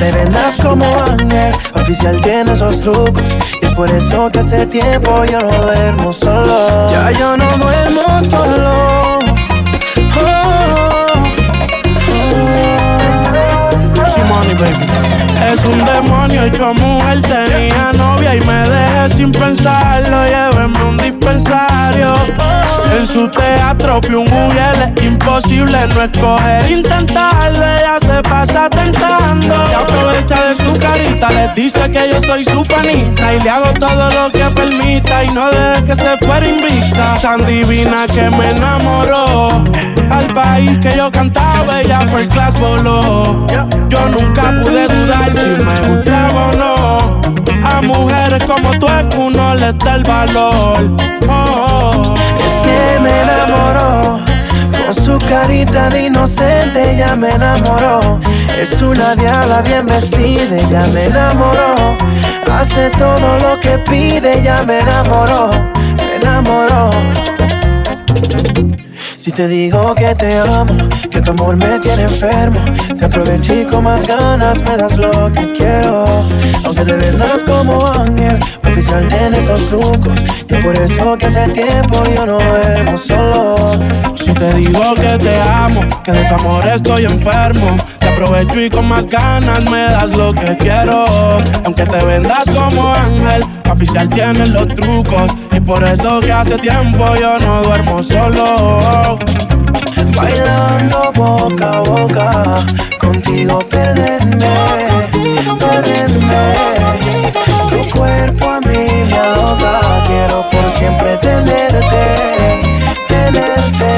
Te 0.04 0.12
vendas 0.12 0.58
como 0.62 0.86
ángel, 0.86 1.54
oficial 1.76 2.20
tiene 2.22 2.52
esos 2.52 2.82
trucos. 2.82 3.24
Y 3.62 3.66
es 3.66 3.74
por 3.74 3.90
eso 3.90 4.30
que 4.32 4.40
hace 4.40 4.66
tiempo 4.66 5.24
yo 5.26 5.40
no 5.40 5.52
duermo 5.64 6.12
solo. 6.12 6.90
Ya 6.92 7.12
yo 7.12 7.38
no 7.38 7.48
duermo 7.58 8.20
solo. 8.30 9.14
Es 15.52 15.66
un 15.66 15.78
demonio 15.86 16.44
hecho 16.44 16.74
mujer, 16.74 17.22
tenía 17.22 17.92
novia 17.94 18.36
y 18.36 18.42
me 18.42 18.70
dejé 18.70 19.16
sin 19.16 19.32
pensarlo. 19.32 20.26
Llévenme 20.26 20.84
un 20.84 20.98
dispensario. 20.98 22.14
En 22.98 23.08
su 23.08 23.28
teatro 23.28 24.00
fui 24.02 24.16
un 24.16 24.26
mujer, 24.26 24.94
es 24.96 25.04
imposible 25.04 25.78
no 25.94 26.04
escoger. 26.04 26.72
Intentarlo, 26.72 27.64
ella 27.64 27.98
se 28.00 28.22
pasa 28.30 28.70
tentando. 28.70 29.64
Y 29.70 29.74
aprovecha 29.74 30.46
de 30.46 30.56
su 30.56 30.74
carita, 30.80 31.30
les 31.32 31.56
dice 31.56 31.90
que 31.90 32.12
yo 32.12 32.20
soy 32.20 32.46
su 32.46 32.62
panita. 32.64 33.34
Y 33.34 33.42
le 33.42 33.50
hago 33.50 33.74
todo 33.74 34.10
lo 34.10 34.32
que 34.32 34.46
permita 34.56 35.24
y 35.24 35.28
no 35.30 35.50
deje 35.50 35.84
que 35.86 35.96
se 35.96 36.18
fuera 36.26 36.48
invista. 36.48 37.18
Tan 37.22 37.46
divina 37.46 38.06
que 38.14 38.30
me 38.30 38.50
enamoró. 38.50 39.64
Al 40.10 40.28
país 40.28 40.78
que 40.80 40.96
yo 40.96 41.12
cantaba, 41.12 41.82
ella 41.82 42.02
fue 42.02 42.28
class 42.28 42.60
voló. 42.60 43.48
Yo 43.90 44.10
nunca 44.10 44.54
pude 44.64 44.88
dudar 44.88 45.23
si 45.32 45.64
me 45.64 45.96
gustaba 45.96 46.48
o 46.48 46.52
no. 46.58 47.22
A 47.64 47.82
mujeres 47.82 48.44
como 48.46 48.72
tú 48.80 48.88
es 48.88 49.06
que 49.10 49.18
uno 49.18 49.56
les 49.56 49.78
da 49.80 49.96
el 49.96 50.04
valor. 50.04 50.96
Oh. 51.28 52.16
Es 52.46 52.62
que 52.62 53.00
me 53.00 53.22
enamoró. 53.22 54.24
Con 54.86 54.94
su 54.94 55.18
carita 55.18 55.90
de 55.90 56.08
inocente 56.08 56.94
ella 56.94 57.16
me 57.16 57.30
enamoró. 57.30 58.20
Es 58.58 58.82
una 58.82 59.16
diabla 59.16 59.62
bien 59.62 59.86
vestida, 59.86 60.56
ella 60.56 60.88
me 60.94 61.06
enamoró. 61.06 61.76
Hace 62.52 62.90
todo 62.92 63.38
lo 63.40 63.60
que 63.60 63.80
pide, 63.80 64.40
ella 64.40 64.64
me 64.64 64.80
enamoró. 64.80 65.50
Me 65.98 66.16
enamoró. 66.16 66.90
Si 69.24 69.32
te 69.32 69.48
digo 69.48 69.96
que 69.96 70.14
te 70.16 70.38
amo, 70.38 70.76
que 71.10 71.22
tu 71.22 71.32
amor 71.32 71.56
me 71.56 71.80
tiene 71.80 72.04
enfermo, 72.04 72.60
te 73.04 73.08
aproveché 73.08 73.66
con 73.66 73.84
más 73.84 74.08
ganas, 74.08 74.62
me 74.62 74.78
das 74.78 74.96
lo 74.96 75.12
que 75.34 75.52
quiero. 75.52 76.06
Aunque 76.64 76.86
te 76.86 76.94
vendas 76.94 77.44
como 77.44 77.78
ángel, 78.00 78.40
oficial 78.64 79.06
tienes 79.10 79.46
los 79.46 79.68
trucos. 79.68 80.14
Y 80.48 80.54
es 80.54 80.64
por 80.64 80.78
eso 80.78 81.18
que 81.18 81.26
hace 81.26 81.50
tiempo 81.50 82.02
yo 82.16 82.26
no 82.26 82.40
duermo 82.40 82.98
solo. 82.98 83.56
Si 84.16 84.34
te 84.34 84.54
digo 84.54 84.82
que 84.96 85.18
te 85.18 85.42
amo, 85.42 85.82
que 86.02 86.14
de 86.14 86.24
tu 86.24 86.34
amor 86.36 86.66
estoy 86.66 87.04
enfermo, 87.04 87.76
te 88.00 88.08
aprovecho 88.08 88.62
y 88.62 88.70
con 88.70 88.88
más 88.88 89.06
ganas 89.06 89.70
me 89.70 89.84
das 89.84 90.12
lo 90.12 90.34
que 90.34 90.58
quiero. 90.58 91.06
Aunque 91.66 91.86
te 91.86 92.06
vendas 92.06 92.46
como 92.56 92.94
ángel, 92.94 93.44
oficial 93.70 94.10
tienes 94.10 94.50
los 94.50 94.68
trucos. 94.76 95.30
Y 95.52 95.60
por 95.60 95.84
eso 95.84 96.22
que 96.22 96.32
hace 96.32 96.58
tiempo 96.58 97.16
yo 97.20 97.38
no 97.38 97.64
duermo 97.64 98.02
solo. 98.02 99.20
Bailando 100.16 101.12
boca 101.16 101.78
a 101.78 101.80
boca, 101.82 102.56
contigo 103.14 103.60
perderme, 103.70 104.56
perderme. 105.60 106.56
Tu 107.70 107.98
cuerpo 107.98 108.50
a 108.50 108.60
mí 108.62 108.88
me 109.10 109.18
aloca, 109.18 109.82
quiero 110.08 110.50
por 110.50 110.70
siempre 110.72 111.18
tenerte, 111.18 112.62
tenerte. 113.08 113.92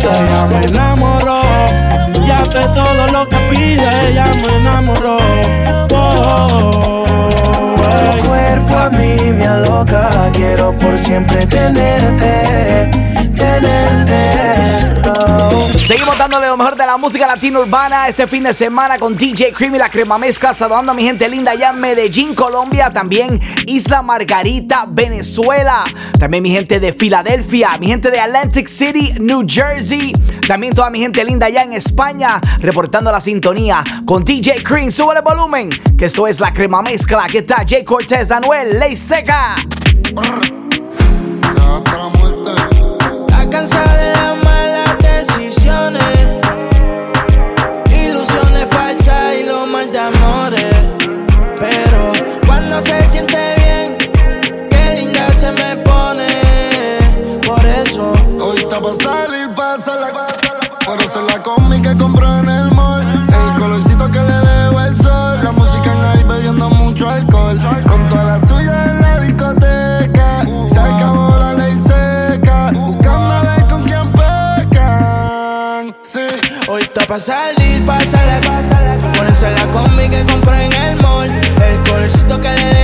Ella 0.00 0.46
me 0.50 0.60
enamoró 0.66 1.42
y 2.24 2.30
hace 2.30 2.60
todo 2.74 3.06
lo 3.12 3.28
que 3.28 3.38
pide. 3.50 3.88
Ella 4.08 4.26
me 4.46 4.56
enamoró. 4.56 5.18
Oh, 5.94 7.04
Tu 8.12 8.28
cuerpo 8.28 8.76
a 8.76 8.90
mí 8.90 9.32
me 9.32 9.46
aloca, 9.46 10.10
quiero 10.32 10.72
por 10.78 10.98
siempre 10.98 11.46
tenerte, 11.46 12.90
tenerte. 13.36 15.01
Seguimos 15.86 16.16
dándole 16.16 16.46
lo 16.46 16.56
mejor 16.56 16.76
de 16.76 16.86
la 16.86 16.96
música 16.96 17.26
latina 17.26 17.60
urbana 17.60 18.08
este 18.08 18.26
fin 18.26 18.44
de 18.44 18.54
semana 18.54 18.98
con 18.98 19.16
DJ 19.16 19.52
Cream 19.52 19.74
y 19.74 19.78
la 19.78 19.90
crema 19.90 20.16
mezcla. 20.16 20.54
Saludando 20.54 20.92
a 20.92 20.94
mi 20.94 21.02
gente 21.02 21.28
linda 21.28 21.50
allá 21.50 21.70
en 21.70 21.80
Medellín, 21.80 22.34
Colombia. 22.34 22.90
También 22.90 23.38
Isla 23.66 24.00
Margarita, 24.00 24.86
Venezuela. 24.88 25.84
También 26.18 26.42
mi 26.42 26.50
gente 26.50 26.80
de 26.80 26.94
Filadelfia. 26.94 27.76
Mi 27.78 27.88
gente 27.88 28.10
de 28.10 28.20
Atlantic 28.20 28.68
City, 28.68 29.12
New 29.20 29.44
Jersey. 29.46 30.14
También 30.48 30.74
toda 30.74 30.88
mi 30.88 31.00
gente 31.00 31.22
linda 31.24 31.46
allá 31.46 31.62
en 31.62 31.74
España. 31.74 32.40
Reportando 32.60 33.12
la 33.12 33.20
sintonía 33.20 33.84
con 34.06 34.24
DJ 34.24 34.62
Cream. 34.62 34.90
Sube 34.90 35.16
el 35.16 35.22
volumen. 35.22 35.68
Que 35.98 36.06
esto 36.06 36.26
es 36.26 36.40
la 36.40 36.54
crema 36.54 36.80
mezcla. 36.80 37.26
¿Qué 37.30 37.42
tal? 37.42 37.66
Jay 37.68 37.84
Cortez, 37.84 38.30
Anuel, 38.30 38.78
Ley 38.78 38.96
Seca. 38.96 39.56
Está 43.28 43.50
cansada 43.50 44.31
pa' 77.12 77.20
salir, 77.20 77.84
pásala, 77.84 78.40
Ponerse 79.14 79.50
la 79.50 79.66
combi 79.66 80.08
que 80.08 80.24
compré 80.24 80.64
en 80.64 80.72
el 80.72 80.96
mall. 81.02 81.30
El 81.30 81.82
colorcito 81.82 82.40
que 82.40 82.48
le 82.48 82.81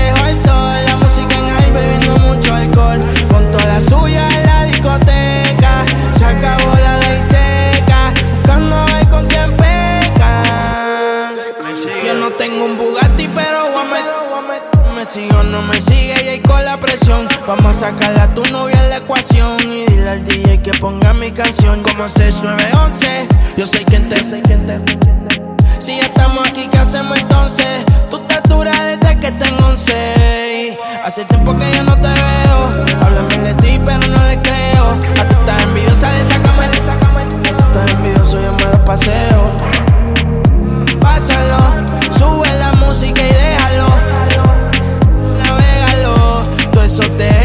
Vamos 17.49 17.65
a 17.65 17.89
sacarle 17.89 18.21
a 18.21 18.29
tu 18.35 18.45
novia 18.53 18.79
en 18.79 18.91
la 18.91 18.97
ecuación. 18.99 19.57
Y 19.63 19.87
dile 19.87 20.11
al 20.11 20.23
DJ 20.23 20.61
que 20.61 20.71
ponga 20.73 21.15
mi 21.15 21.33
canción 21.33 21.83
como 21.83 22.07
6911. 22.07 23.27
Yo 23.57 23.65
sé 23.65 23.87
quién 23.87 24.07
te. 24.07 24.17
Si 25.79 25.97
ya 25.97 26.03
estamos 26.03 26.47
aquí, 26.47 26.69
¿qué 26.71 26.77
hacemos 26.77 27.19
entonces? 27.19 27.87
Tú 28.11 28.19
te 28.27 28.39
duras 28.51 28.77
desde 28.85 29.19
que 29.19 29.33
tengo 29.33 29.67
11. 29.67 30.75
y 30.75 30.79
Hace 31.03 31.25
tiempo 31.25 31.57
que 31.57 31.65
yo 31.73 31.85
no 31.85 31.99
te 31.99 32.09
veo. 32.09 32.87
Háblame 33.01 33.39
de 33.39 33.55
ti, 33.55 33.81
pero 33.83 34.07
no 34.09 34.23
le 34.25 34.43
creo. 34.43 34.91
A 35.19 35.23
estás 35.23 35.63
envidiosa, 35.63 36.13
le 36.13 36.21
estás 36.21 37.91
envidioso, 37.93 38.43
yo 38.43 38.53
me 38.53 38.65
lo 38.65 38.85
paseo. 38.85 39.53
Pásalo, 41.01 41.57
sube 42.11 42.53
la 42.59 42.73
música 42.73 43.23
y 43.23 43.33
déjalo. 43.33 43.87
Navégalo, 45.39 46.43
todo 46.73 46.85
eso 46.85 47.03
déjeme 47.17 47.38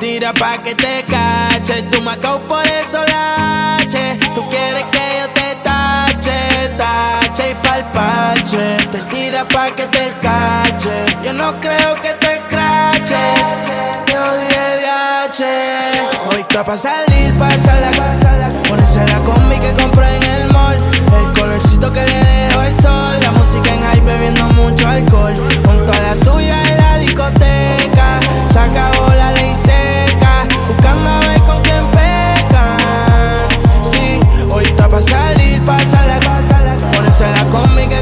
Tira 0.00 0.32
pa' 0.32 0.58
que 0.62 0.76
te 0.76 1.04
cache, 1.04 1.82
tu 1.90 2.00
macao 2.00 2.38
por 2.46 2.64
eso 2.64 2.98
lache. 3.04 4.16
Tú 4.32 4.48
quieres 4.48 4.84
que 4.92 5.04
yo 5.18 5.28
te 5.34 5.56
tache, 5.64 6.68
tache 6.76 7.50
y 7.50 7.54
palpache. 7.56 8.76
Te 8.92 9.00
tira 9.10 9.44
pa' 9.48 9.72
que 9.72 9.88
te 9.88 10.14
cache, 10.20 11.04
yo 11.24 11.32
no 11.32 11.60
creo 11.60 12.00
que 12.00 12.14
te 12.14 12.40
crache. 12.48 13.16
Te 14.06 14.16
odio 14.16 14.62
de 14.82 14.88
Hoy 16.30 16.40
está 16.42 16.62
pa' 16.62 16.76
salir, 16.76 17.34
pásala. 17.36 17.90
Ponérsela 18.68 19.18
con 19.24 19.48
mí 19.48 19.58
que 19.58 19.72
compré 19.74 20.16
en 20.16 20.22
el 20.22 20.52
mall. 20.52 20.76
El 20.76 21.32
color 21.32 21.60
que 21.80 22.04
le 22.04 22.24
dejo 22.24 22.62
el 22.62 22.76
sol. 22.82 23.18
La 23.22 23.30
música 23.30 23.72
en 23.72 23.80
high 23.80 24.00
bebiendo 24.00 24.44
mucho 24.50 24.86
alcohol. 24.86 25.32
Con 25.64 25.86
toda 25.86 26.02
la 26.02 26.14
suya 26.14 26.54
en 26.70 26.76
la 26.76 26.98
discoteca. 26.98 28.20
Se 28.52 28.58
acabó 28.58 29.08
la 29.16 29.32
ley 29.32 29.54
seca. 29.54 30.46
Buscando 30.68 31.08
a 31.08 31.20
ver 31.20 31.40
con 31.42 31.62
quién 31.62 31.86
peca. 31.90 32.76
Sí, 33.82 34.20
hoy 34.50 34.64
está 34.64 34.88
pa' 34.88 35.00
salir, 35.00 35.62
pásala. 35.64 36.18
Ponerse 36.92 37.26
la 37.30 37.44
conmigo 37.46 37.97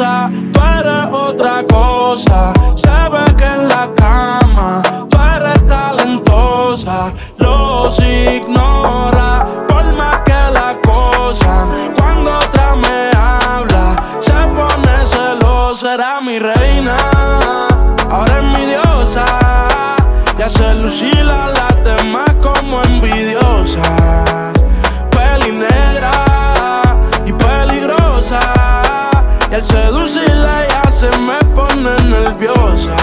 cosa, 0.00 0.30
tú 0.52 0.60
eres 0.78 1.12
otra 1.12 1.64
cosa. 1.66 2.52
Se 2.74 2.88
ve 2.88 3.36
que 3.36 3.44
en 3.44 3.68
la 3.68 3.90
cama 3.94 4.82
tú 5.10 5.18
eres 5.36 5.66
talentosa, 5.66 7.12
los 7.36 7.98
ignora 7.98 9.46
por 9.68 9.84
más 9.94 10.20
que 10.24 10.32
la 10.32 10.70
acosan. 10.70 11.92
Cuando 11.96 12.38
otra 12.38 12.76
me 12.76 13.10
habla, 13.14 13.96
se 14.20 14.32
pone 14.54 15.04
celosa, 15.04 15.94
era 15.94 16.20
mi 16.20 16.38
reina, 16.38 16.96
ahora 18.10 18.38
es 18.38 18.44
mi 18.44 18.66
diosa. 18.66 19.24
Ya 20.38 20.48
se 20.48 20.74
lucila 20.74 21.52
las 21.52 21.84
demás 21.84 22.30
como 22.40 22.82
envidiosa. 22.82 24.49
Seducirla 29.62 30.66
ya 30.68 30.90
se 30.90 31.08
me 31.18 31.38
pone 31.54 31.94
nerviosa. 32.08 32.96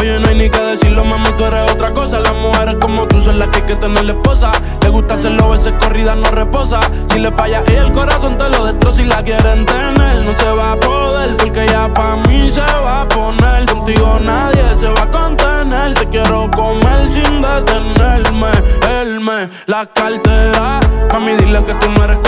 Oye, 0.00 0.20
no 0.20 0.28
hay 0.28 0.36
ni 0.36 0.48
que 0.50 0.60
decirlo, 0.60 1.04
mamá, 1.04 1.36
tú 1.36 1.44
eres 1.44 1.70
otra 1.72 1.92
cosa. 1.92 2.20
Las 2.20 2.34
mujeres 2.34 2.76
como 2.80 3.08
tú 3.08 3.20
son 3.20 3.40
las 3.40 3.48
que 3.48 3.58
hay 3.58 3.66
que 3.66 3.76
tener 3.76 4.04
la 4.04 4.12
esposa. 4.12 4.52
Le 4.82 4.88
gusta 4.88 5.14
hacerlo, 5.14 5.50
veces 5.50 5.74
corrida 5.80 6.14
no 6.14 6.30
reposa. 6.30 6.78
Si 7.08 7.18
le 7.18 7.32
falla 7.32 7.64
y 7.66 7.72
el 7.72 7.92
corazón 7.92 8.38
te 8.38 8.48
lo 8.50 8.66
destroza 8.66 9.02
y 9.02 9.06
la 9.06 9.22
quieren 9.24 9.66
tener, 9.66 10.24
no 10.24 10.32
se 10.38 10.50
va 10.52 10.72
a 10.72 10.76
poder. 10.76 11.36
Porque 11.36 11.66
ya 11.66 11.92
pa' 11.92 12.16
mí 12.28 12.48
se 12.50 12.60
va 12.60 13.02
a 13.02 13.08
poner. 13.08 13.66
Contigo 13.66 14.20
nadie 14.22 14.76
se 14.76 14.88
va 14.88 15.02
a 15.02 15.10
contener. 15.10 15.94
Te 15.94 16.06
quiero 16.06 16.48
comer 16.52 17.10
sin 17.10 17.42
detenerme. 17.42 18.50
Él 18.88 19.20
me 19.20 19.48
la 19.66 19.84
cartera. 19.86 20.78
Mami, 21.12 21.32
dile 21.32 21.64
que 21.64 21.74
tú 21.74 21.90
no 21.90 22.04
eres 22.04 22.18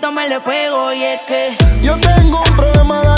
poquito 0.00 0.12
me 0.12 0.28
le 0.28 0.40
pego 0.40 0.92
y 0.92 1.02
es 1.02 1.20
que 1.22 1.56
yo 1.82 1.96
tengo 1.98 2.42
un 2.42 2.56
problema 2.56 3.09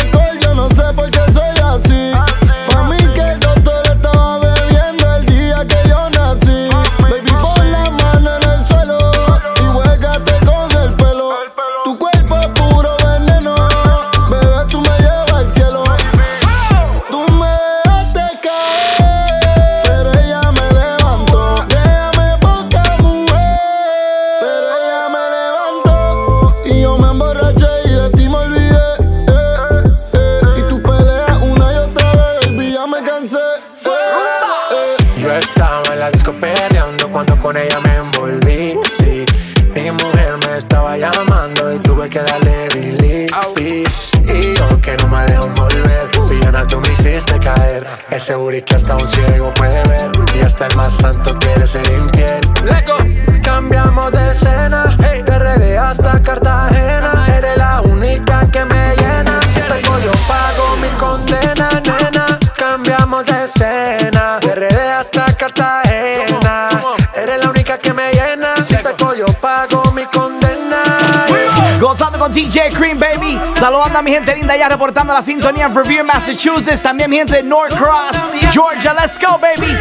con 72.23 72.33
DJ 72.33 72.71
Cream, 72.73 73.01
baby. 73.01 73.37
Saludando 73.59 73.99
a 73.99 74.03
mi 74.03 74.13
gente 74.13 74.37
linda 74.37 74.57
ya 74.57 74.69
reportando 74.69 75.13
la 75.13 75.23
sintonía 75.23 75.67
en 75.67 75.75
Revere, 75.75 76.05
Massachusetts. 76.05 76.81
También 76.81 77.11
mi 77.11 77.17
gente 77.17 77.35
de 77.35 77.43
Norcross, 77.43 78.17
Georgia. 78.53 78.95
Let's 78.95 79.19
go, 79.19 79.41
baby. 79.41 79.77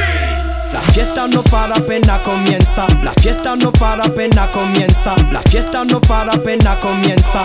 La 0.74 0.80
fiesta 0.92 1.28
no 1.28 1.44
para, 1.44 1.76
pena 1.76 2.18
comienza. 2.24 2.88
La 3.04 3.14
fiesta 3.22 3.56
no 3.56 3.72
para, 3.72 4.06
pena 4.06 4.48
comienza. 4.48 5.14
La 5.32 5.42
fiesta 5.44 5.86
no 5.86 6.02
para, 6.02 6.32
pena 6.32 6.76
comienza. 6.78 7.44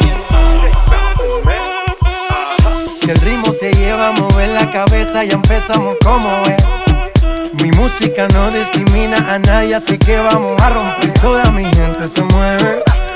Si 2.99 3.11
el 3.11 3.20
ritmo 3.20 3.53
te 3.61 3.74
lleva 3.74 4.09
a 4.09 4.12
mover 4.12 4.49
la 4.49 4.72
cabeza, 4.72 5.24
ya 5.24 5.34
empezamos 5.34 5.99
como 6.03 6.30
es. 6.44 6.64
Mi 7.62 7.70
música 7.72 8.28
no 8.28 8.51
discrimina 8.51 9.18
a 9.30 9.38
nadie, 9.40 9.74
así 9.74 9.99
que 9.99 10.16
vamos 10.16 10.61
a 10.62 10.70
romper. 10.70 11.12
Toda 11.20 11.51
mi 11.51 11.64
gente 11.64 12.09
se 12.09 12.22
mueve. 12.22 12.86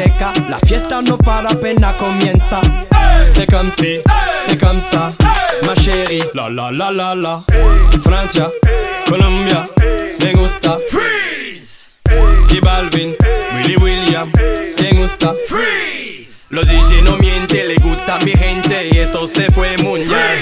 Discoteca. 0.00 0.32
La 0.48 0.58
fiesta 0.58 1.00
no 1.02 1.16
para, 1.18 1.48
pena 1.60 1.92
comienza. 1.98 2.60
C'est 3.26 3.46
comme 3.50 3.70
si, 3.70 4.00
c'est 4.36 4.58
comme 4.58 4.80
ça, 4.80 5.12
ma 5.66 5.74
chérie. 5.74 6.22
La 6.34 6.48
la 6.48 6.70
la 6.70 6.90
la 6.90 7.14
la. 7.14 7.42
Francia, 8.02 8.50
Colombia, 9.08 9.68
me 10.20 10.32
gusta. 10.32 10.78
Freeze. 10.88 11.90
Y 12.50 12.60
Balvin, 12.60 13.14
Willy 13.56 13.76
William, 13.76 14.30
me 14.80 14.90
gusta. 14.92 15.34
Freeze. 15.46 16.46
Los 16.50 16.66
DJ 16.66 17.02
no 17.02 17.16
mienten, 17.18 17.68
le 17.68 17.76
gusta 17.76 18.16
a 18.16 18.24
mi 18.24 18.32
gente 18.32 18.88
y 18.92 18.98
eso 18.98 19.28
se 19.28 19.50
fue 19.50 19.76
mundial. 19.78 20.38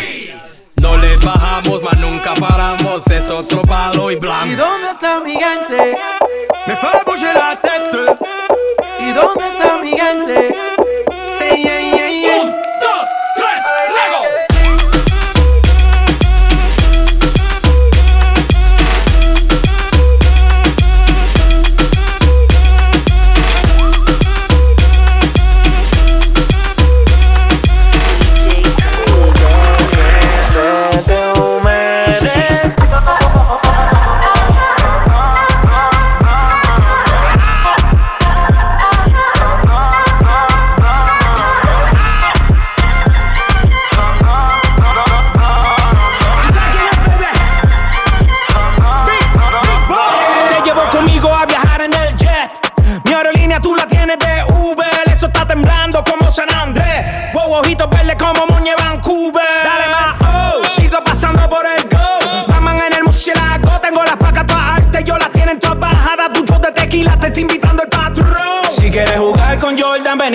No 0.81 0.97
le 0.99 1.17
bajamos, 1.17 1.83
mas 1.83 1.99
nunca 1.99 2.33
paramos, 2.35 3.07
es 3.09 3.29
otro 3.29 3.63
palo 3.63 4.11
y 4.11 4.15
¿Y 4.15 4.17
blanco. 4.17 4.57
dónde 4.57 4.91
está 4.91 5.21
mi 5.21 5.33
gente? 5.33 5.99
Me 6.67 6.77
fait 6.77 7.05
bouger 7.05 7.35
la 7.35 7.57
tête. 7.61 8.78
¿Y 9.09 9.13
dónde 9.13 9.49
está 9.49 9.79
mi 9.79 9.93
gente? 9.97 10.55
Sí, 11.29 11.63
yeah, 11.63 11.81
yeah, 11.81 11.98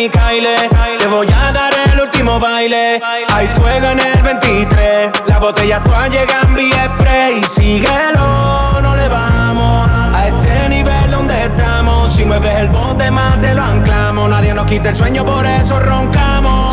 Kyle. 0.10 0.70
Te 0.98 1.08
voy 1.08 1.28
a 1.28 1.52
dar 1.52 1.74
el 1.92 2.02
último 2.02 2.40
baile. 2.40 3.02
Hay 3.34 3.48
fuego 3.48 3.88
en 3.88 4.00
el 4.00 4.22
23. 4.22 5.12
Las 5.28 5.40
botellas 5.40 5.84
todas 5.84 6.10
llegan 6.10 6.54
vía 6.56 6.92
spray. 6.96 7.40
Y 7.40 7.44
síguelo, 7.44 8.82
no 8.82 8.96
le 8.96 9.08
vamos 9.08 9.90
a 9.90 10.28
este 10.28 10.70
nivel 10.70 11.12
donde 11.12 11.46
estamos. 11.46 12.14
Si 12.14 12.26
mueves 12.26 12.56
el 12.58 12.70
bote 12.70 13.10
más 13.12 13.40
te 13.40 13.54
lo 13.54 13.64
anclamos. 13.64 14.30
Nadie 14.30 14.54
nos 14.54 14.66
quita 14.66 14.90
el 14.90 14.96
sueño, 14.96 15.26
por 15.26 15.46
eso 15.46 15.80
roncamos. 15.80 16.73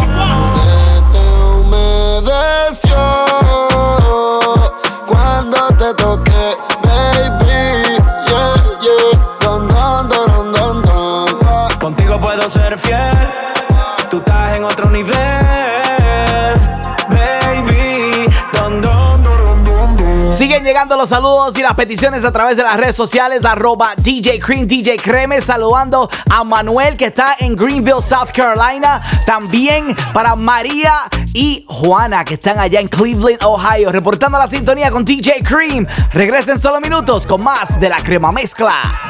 Los 20.96 21.08
saludos 21.08 21.56
y 21.58 21.62
las 21.62 21.74
peticiones 21.74 22.24
a 22.24 22.32
través 22.32 22.56
de 22.56 22.62
las 22.62 22.76
redes 22.76 22.96
sociales, 22.96 23.44
arroba 23.44 23.94
DJ 23.96 24.40
Cream, 24.40 24.66
DJ 24.66 24.96
Creme, 24.96 25.40
saludando 25.40 26.08
a 26.30 26.44
Manuel 26.44 26.96
que 26.96 27.06
está 27.06 27.36
en 27.38 27.56
Greenville, 27.56 28.02
South 28.02 28.30
Carolina. 28.34 29.00
También 29.26 29.94
para 30.12 30.36
María 30.36 31.02
y 31.32 31.64
Juana 31.68 32.24
que 32.24 32.34
están 32.34 32.58
allá 32.58 32.80
en 32.80 32.88
Cleveland, 32.88 33.42
Ohio, 33.44 33.92
reportando 33.92 34.38
la 34.38 34.48
sintonía 34.48 34.90
con 34.90 35.04
DJ 35.04 35.40
Cream. 35.44 35.86
Regresen 36.12 36.60
solo 36.60 36.80
minutos 36.80 37.26
con 37.26 37.42
más 37.44 37.78
de 37.78 37.88
la 37.88 37.98
crema 37.98 38.32
mezcla. 38.32 39.09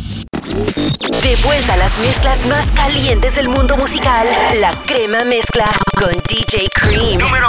De 0.43 1.35
vuelta 1.43 1.73
a 1.73 1.77
las 1.77 1.99
mezclas 1.99 2.47
más 2.47 2.71
calientes 2.71 3.35
del 3.35 3.47
mundo 3.47 3.77
musical. 3.77 4.27
La 4.59 4.71
crema 4.87 5.23
mezcla 5.23 5.65
con 5.95 6.09
DJ 6.27 6.67
Cream. 6.73 7.19
Número 7.19 7.47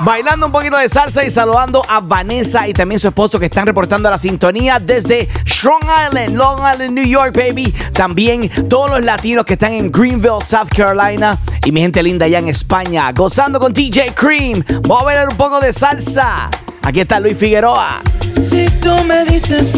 Bailando 0.00 0.46
un 0.46 0.52
poquito 0.52 0.76
de 0.76 0.88
salsa 0.88 1.24
y 1.24 1.30
saludando 1.30 1.80
a 1.88 2.00
Vanessa 2.00 2.66
y 2.66 2.72
también 2.72 2.98
su 2.98 3.06
esposo 3.06 3.38
que 3.38 3.46
están 3.46 3.66
reportando 3.66 4.10
la 4.10 4.18
sintonía 4.18 4.80
desde 4.80 5.28
Strong 5.46 5.84
Island, 6.08 6.36
Long 6.36 6.58
Island, 6.58 6.90
New 6.90 7.06
York, 7.06 7.36
baby. 7.36 7.72
También 7.92 8.50
todos 8.68 8.90
los 8.90 9.04
latinos 9.04 9.44
que 9.44 9.52
están 9.52 9.72
en 9.74 9.92
Greenville, 9.92 10.40
South 10.44 10.70
Carolina. 10.76 11.38
Y 11.64 11.70
mi 11.70 11.82
gente 11.82 12.02
linda 12.02 12.26
allá 12.26 12.40
en 12.40 12.48
España, 12.48 13.12
gozando 13.12 13.60
con 13.60 13.72
DJ 13.72 14.12
Cream. 14.14 14.64
Vamos 14.88 15.02
a 15.02 15.04
bailar 15.04 15.28
un 15.28 15.36
poco 15.36 15.60
de 15.60 15.72
salsa. 15.72 16.48
Aquí 16.82 17.00
está 17.00 17.20
Luis 17.20 17.36
Figueroa. 17.36 18.00
Si 18.40 18.66
tú 18.80 19.04
me 19.04 19.24
dices 19.24 19.76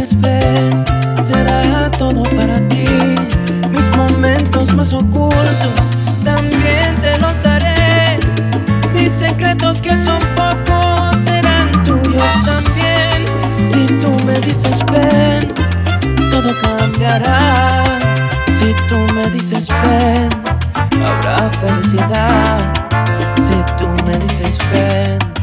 noches 0.00 0.20
ven, 0.20 0.84
será 1.22 1.90
todo 1.90 2.22
para 2.22 2.58
ti. 2.68 2.84
Mis 3.70 3.96
momentos 3.96 4.74
más 4.74 4.92
ocultos 4.92 5.74
también 6.24 6.94
te 7.02 7.18
los 7.18 7.42
daré. 7.42 8.18
Mis 8.94 9.12
secretos 9.12 9.82
que 9.82 9.96
son 9.96 10.20
pocos 10.36 11.18
serán 11.18 11.70
tuyos 11.84 12.32
también. 12.44 13.24
Si 13.72 13.86
tú 14.00 14.10
me 14.24 14.40
dices 14.40 14.78
ven, 14.90 15.52
todo 16.30 16.50
cambiará. 16.62 17.84
Si 18.58 18.74
tú 18.88 19.14
me 19.14 19.24
dices 19.30 19.68
ven, 19.84 20.28
habrá 21.06 21.50
felicidad. 21.60 22.58
Si 23.36 23.56
tú 23.76 23.88
me 24.06 24.16
dices 24.18 24.56
ven. 24.72 25.39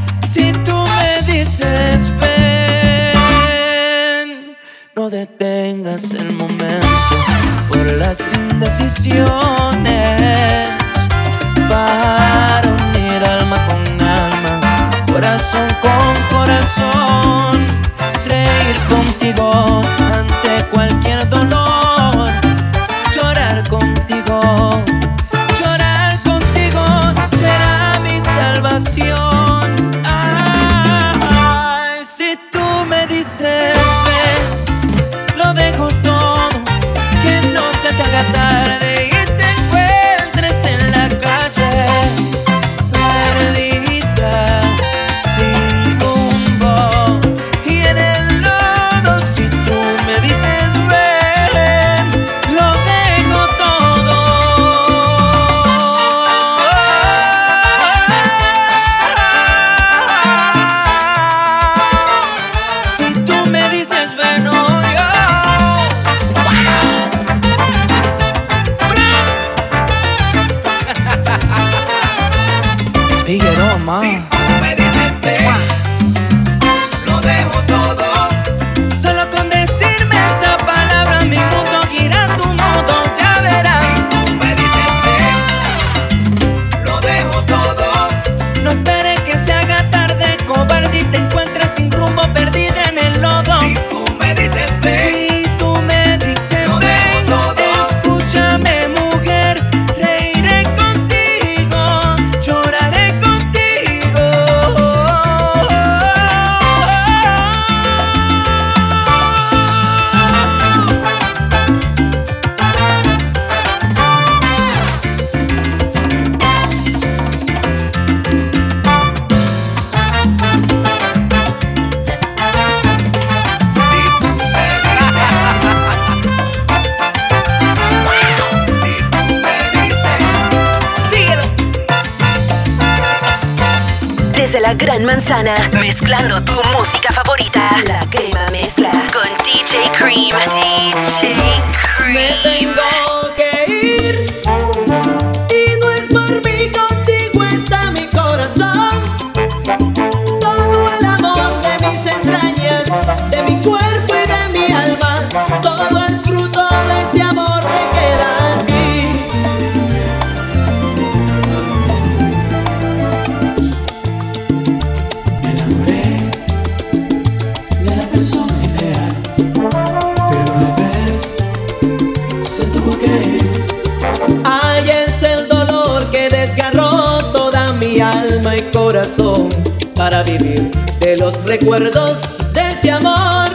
recuerdos 181.59 182.21
de 182.53 182.67
ese 182.67 182.91
amor. 182.91 183.47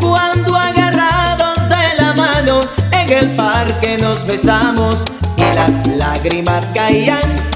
Cuando 0.00 0.56
agarrados 0.56 1.56
de 1.68 2.02
la 2.02 2.14
mano 2.14 2.60
en 2.92 3.12
el 3.12 3.36
parque 3.36 3.96
nos 4.00 4.26
besamos 4.26 5.04
y 5.36 5.54
las 5.54 5.86
lágrimas 5.86 6.70
caían 6.74 7.53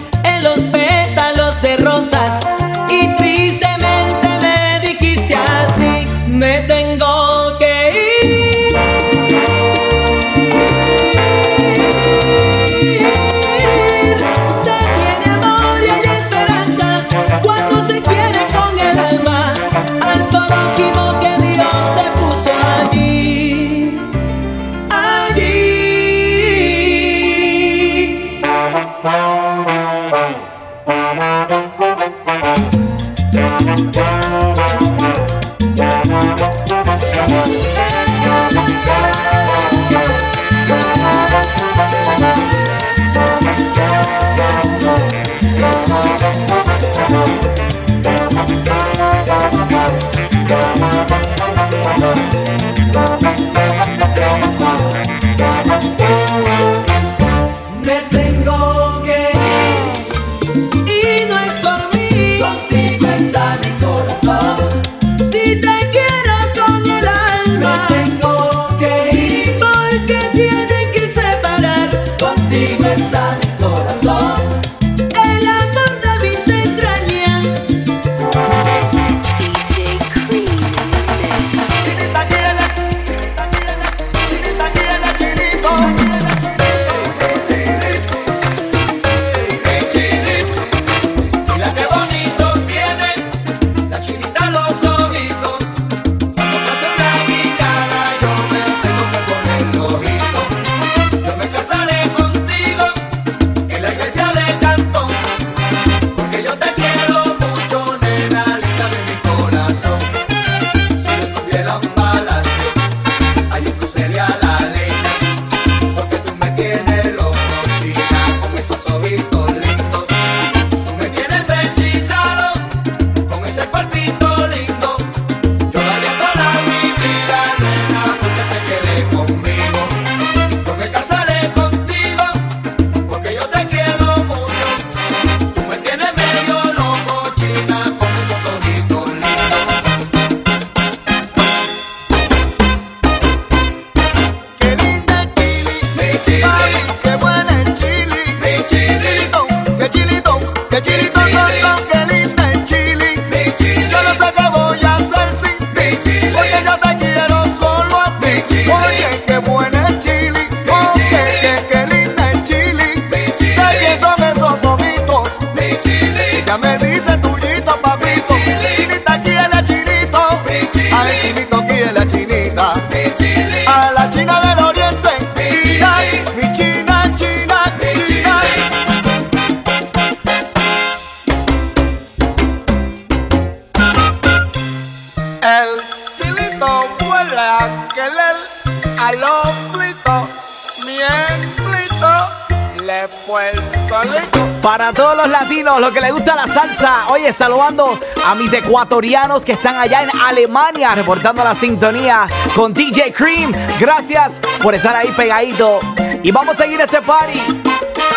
saludando 197.33 197.99
a 198.25 198.35
mis 198.35 198.53
ecuatorianos 198.53 199.45
que 199.45 199.53
están 199.53 199.77
allá 199.77 200.03
en 200.03 200.11
Alemania, 200.21 200.95
reportando 200.95 201.45
la 201.45 201.55
sintonía 201.55 202.27
con 202.55 202.73
DJ 202.73 203.13
Cream. 203.13 203.53
Gracias 203.79 204.41
por 204.63 204.75
estar 204.75 204.95
ahí 204.97 205.09
pegadito. 205.17 205.81
Y 206.23 206.31
vamos 206.31 206.55
a 206.55 206.65
seguir 206.65 206.81
este 206.81 207.03
party. 207.03 207.41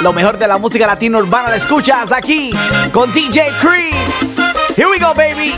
Lo 0.02 0.14
mejor 0.14 0.38
de 0.38 0.48
la 0.48 0.58
música 0.58 0.88
latina 0.88 1.20
urbana 1.20 1.50
la 1.50 1.58
escuchas 1.58 2.12
aquí 2.12 2.52
con 2.92 3.12
DJ 3.12 3.52
Cream. 3.60 3.96
Here 4.76 4.88
we 4.88 4.98
go, 4.98 5.14
baby. 5.14 5.54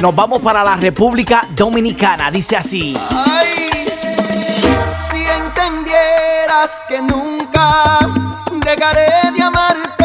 Nos 0.00 0.14
vamos 0.14 0.40
para 0.40 0.62
la 0.62 0.76
República 0.76 1.46
Dominicana. 1.50 2.30
Dice 2.30 2.56
así. 2.56 2.96
Si 5.10 5.16
entendieras 5.16 6.82
que 6.88 7.02
nunca 7.02 7.98
dejaré 8.64 9.32
de 9.34 9.42
amarte, 9.42 9.97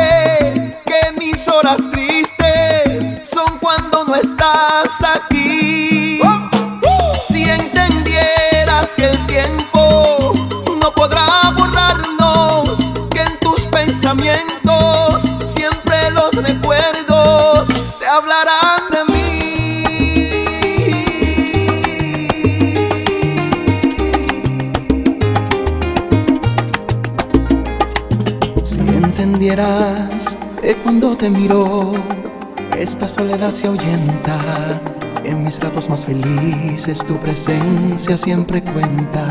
esta 33.44 33.52
soledad 33.52 33.52
se 33.52 33.68
ahuyenta. 33.68 34.82
En 35.26 35.44
mis 35.44 35.60
ratos 35.60 35.90
más 35.90 36.06
felices 36.06 37.00
tu 37.00 37.16
presencia 37.18 38.18
siempre 38.18 38.62
cuenta. 38.62 39.28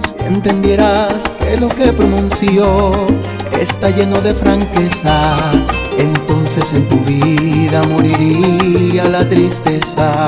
Si 0.00 0.24
entendieras 0.24 1.30
que 1.38 1.56
lo 1.56 1.68
que 1.68 1.92
pronuncio 1.92 2.90
está 3.60 3.90
lleno 3.90 4.20
de 4.20 4.34
franqueza, 4.34 5.36
entonces 5.96 6.72
en 6.72 6.88
tu 6.88 6.96
vida 7.04 7.82
moriría 7.84 9.04
la 9.04 9.28
tristeza. 9.28 10.26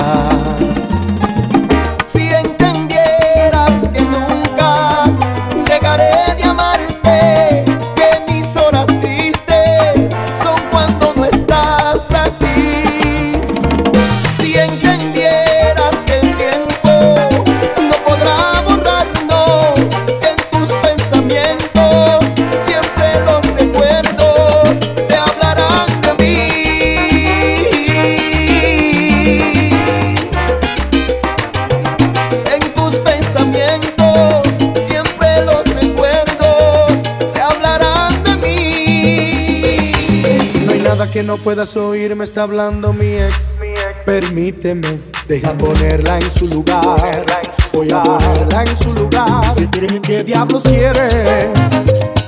No 41.36 41.43
puedas 41.43 41.77
oír, 41.77 42.15
me 42.15 42.23
está 42.23 42.44
hablando 42.44 42.93
mi 42.93 43.15
ex. 43.15 43.59
Permíteme, 44.06 45.01
deja 45.27 45.52
ponerla 45.55 46.19
en 46.19 46.31
su 46.31 46.47
lugar. 46.47 47.27
Voy 47.73 47.90
a 47.90 48.01
ponerla 48.05 48.62
en 48.62 48.77
su 48.78 48.94
lugar. 48.94 49.56
¿Qué, 50.02 50.23
diablos 50.23 50.62
quieres? 50.62 51.70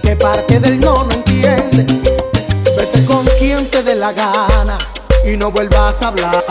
¿Qué 0.03 0.17
parte 0.17 0.59
del 0.59 0.81
no 0.81 1.05
no 1.05 1.13
entiendes? 1.13 2.11
Vete 2.77 3.05
con 3.05 3.25
quien 3.39 3.65
te 3.67 3.85
dé 3.85 3.95
la 3.95 4.13
gana 4.13 4.77
y 5.25 5.37
no 5.37 5.53
vuelvas 5.53 6.03
a 6.03 6.09
hablar. 6.09 6.43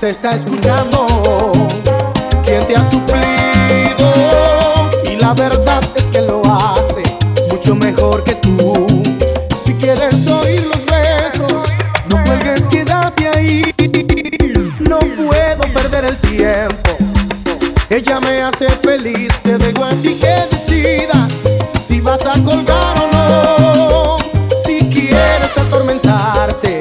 Te 0.00 0.08
está 0.08 0.34
escuchando 0.34 1.52
quien 2.46 2.66
te 2.66 2.76
ha 2.76 2.90
suplido. 2.90 4.10
Y 5.04 5.16
la 5.16 5.34
verdad 5.34 5.82
es 5.96 6.08
que 6.08 6.22
lo 6.22 6.40
hace 6.46 7.02
mucho 7.50 7.74
mejor 7.74 8.24
que 8.24 8.36
tú. 8.36 8.81
Ella 17.94 18.20
me 18.20 18.40
hace 18.40 18.70
feliz, 18.70 19.28
te 19.42 19.58
dejo 19.58 19.84
a 19.84 19.90
ti 19.90 20.18
que 20.18 20.46
decidas 20.50 21.42
si 21.78 22.00
vas 22.00 22.24
a 22.24 22.32
colgar 22.42 22.98
o 22.98 23.06
no. 23.12 24.16
Si 24.64 24.78
quieres 24.88 25.58
atormentarte, 25.58 26.71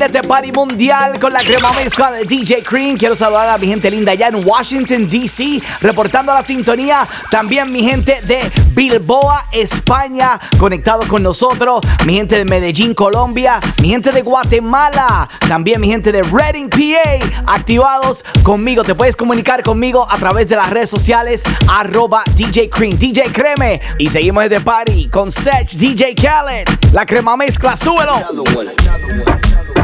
Seguir 0.00 0.16
este 0.16 0.26
party 0.26 0.52
mundial 0.52 1.18
con 1.18 1.30
la 1.30 1.40
crema 1.40 1.72
mezcla 1.72 2.10
de 2.10 2.24
DJ 2.24 2.62
Cream. 2.62 2.96
Quiero 2.96 3.14
saludar 3.14 3.50
a 3.50 3.58
mi 3.58 3.66
gente 3.66 3.90
linda 3.90 4.12
allá 4.12 4.28
en 4.28 4.46
Washington, 4.46 5.06
D.C., 5.06 5.60
reportando 5.82 6.32
la 6.32 6.42
sintonía. 6.42 7.06
También 7.30 7.70
mi 7.70 7.82
gente 7.82 8.20
de 8.22 8.50
Bilboa, 8.72 9.48
España, 9.52 10.40
conectado 10.58 11.06
con 11.06 11.22
nosotros. 11.22 11.80
Mi 12.06 12.14
gente 12.14 12.38
de 12.38 12.46
Medellín, 12.46 12.94
Colombia. 12.94 13.60
Mi 13.82 13.90
gente 13.90 14.10
de 14.10 14.22
Guatemala. 14.22 15.28
También 15.46 15.80
mi 15.80 15.88
gente 15.88 16.12
de 16.12 16.22
Reading, 16.22 16.68
PA, 16.70 17.52
activados 17.52 18.24
conmigo. 18.42 18.84
Te 18.84 18.94
puedes 18.94 19.16
comunicar 19.16 19.62
conmigo 19.62 20.06
a 20.10 20.16
través 20.18 20.48
de 20.48 20.56
las 20.56 20.70
redes 20.70 20.88
sociales, 20.88 21.42
arroba 21.68 22.22
DJ 22.36 22.70
Cream, 22.70 22.96
DJ 22.96 23.32
Creme. 23.32 23.80
Y 23.98 24.08
seguimos 24.08 24.44
este 24.44 24.60
party 24.60 25.10
con 25.10 25.30
Sech, 25.30 25.72
DJ 25.72 26.14
Khaled. 26.14 26.68
La 26.92 27.04
crema 27.04 27.36
mezcla, 27.36 27.76
súbelo. 27.76 28.22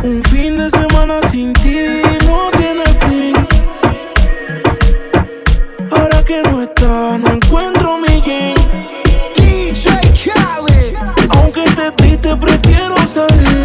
Un 0.07 0.23
fin 0.31 0.57
de 0.57 0.71
semana 0.71 1.21
sin 1.33 1.53
ti 1.55 2.01
no 2.27 2.49
tiene 2.57 2.85
fin. 3.07 3.35
Ahora 5.91 6.23
que 6.23 6.43
no 6.45 6.63
está, 6.63 7.19
no 7.19 7.33
encuentro 7.33 7.99
mi 7.99 8.21
game. 8.21 8.55
DJ 9.35 9.99
Khaled. 10.23 10.95
Aunque 11.31 11.65
esté 11.65 11.91
triste, 11.91 12.37
prefiero 12.37 12.97
salir. 13.09 13.56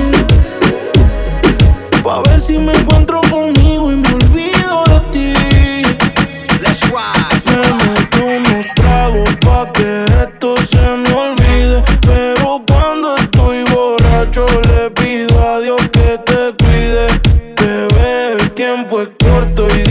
tiempo 18.73 19.01
es 19.01 19.09
corto 19.19 19.67
y 19.67 19.90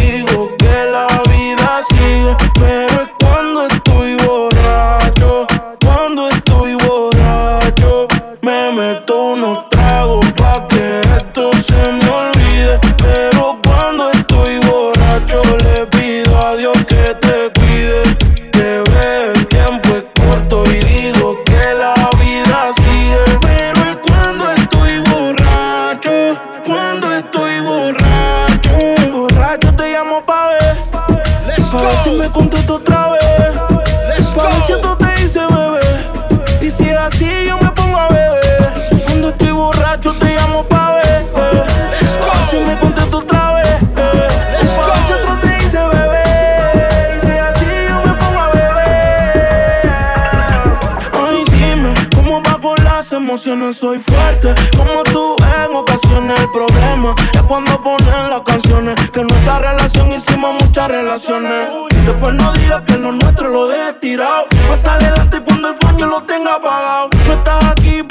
emociones 53.50 53.76
soy 53.76 53.98
fuerte. 53.98 54.54
Como 54.76 55.02
tú 55.04 55.36
en 55.42 55.74
ocasiones 55.74 56.38
el 56.38 56.50
problema 56.50 57.14
es 57.32 57.42
cuando 57.42 57.80
ponen 57.82 58.30
las 58.30 58.40
canciones. 58.42 58.94
Que 59.10 59.20
en 59.20 59.26
nuestra 59.26 59.58
relación 59.58 60.12
hicimos 60.12 60.54
muchas 60.64 60.88
relaciones. 60.88 61.68
Después 62.04 62.34
no 62.34 62.52
digas 62.52 62.82
que 62.86 62.96
lo 62.96 63.12
nuestro 63.12 63.48
lo 63.48 63.68
dejes 63.68 64.00
tirado. 64.00 64.46
Más 64.68 64.84
adelante 64.86 65.40
cuando 65.44 65.68
el 65.68 65.76
fondo 65.76 66.06
lo 66.06 66.22
tenga 66.22 66.54
apagado. 66.54 67.10
No 67.26 67.32
estás 67.32 67.64
aquí, 67.64 68.02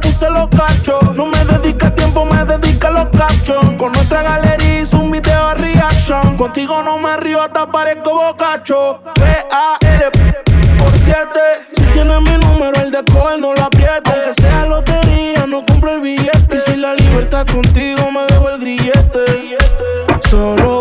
te 0.00 0.08
puse 0.08 0.30
los 0.30 0.48
cachos. 0.48 1.14
No 1.14 1.26
me 1.26 1.44
dedica 1.44 1.94
tiempo, 1.94 2.24
me 2.24 2.44
dedica 2.44 2.90
los 2.90 3.06
cachos. 3.08 3.64
Con 3.78 3.92
nuestra 3.92 4.22
galería 4.22 4.80
hice 4.80 4.96
un 4.96 5.10
video 5.10 5.48
de 5.48 5.54
reaction. 5.54 6.36
Contigo 6.36 6.82
no 6.82 6.98
me 6.98 7.16
río, 7.16 7.42
hasta 7.42 7.70
parezco 7.70 8.12
bocacho. 8.14 9.00
B-A-L 9.20 10.10
por 10.78 10.92
siete. 10.92 11.40
Si 11.72 11.84
tienes 11.86 12.20
mi 12.22 12.36
número, 12.38 12.80
el 12.80 12.90
de 12.90 13.04
coger 13.04 13.40
no 13.40 13.54
lo 13.54 13.62
apriete. 13.62 14.10
Aunque 14.10 14.42
sea 14.42 14.66
lotería, 14.66 15.46
no 15.46 15.64
compro 15.66 15.92
el 15.92 16.00
billete. 16.00 16.56
Y 16.56 16.60
si 16.60 16.76
la 16.76 16.94
libertad 16.94 17.46
contigo 17.46 18.10
me 18.10 18.24
dejo 18.26 18.50
el 18.50 18.60
grillete. 18.60 19.58
Solo 20.30 20.73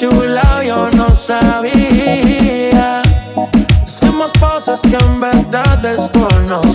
enchulado, 0.00 0.62
yo 0.62 0.88
no 0.96 1.12
sabía. 1.12 3.02
Hicimos 3.84 4.30
cosas 4.38 4.80
que 4.80 4.96
en 4.96 5.20
verdad 5.20 5.78
desconocía. 5.78 6.74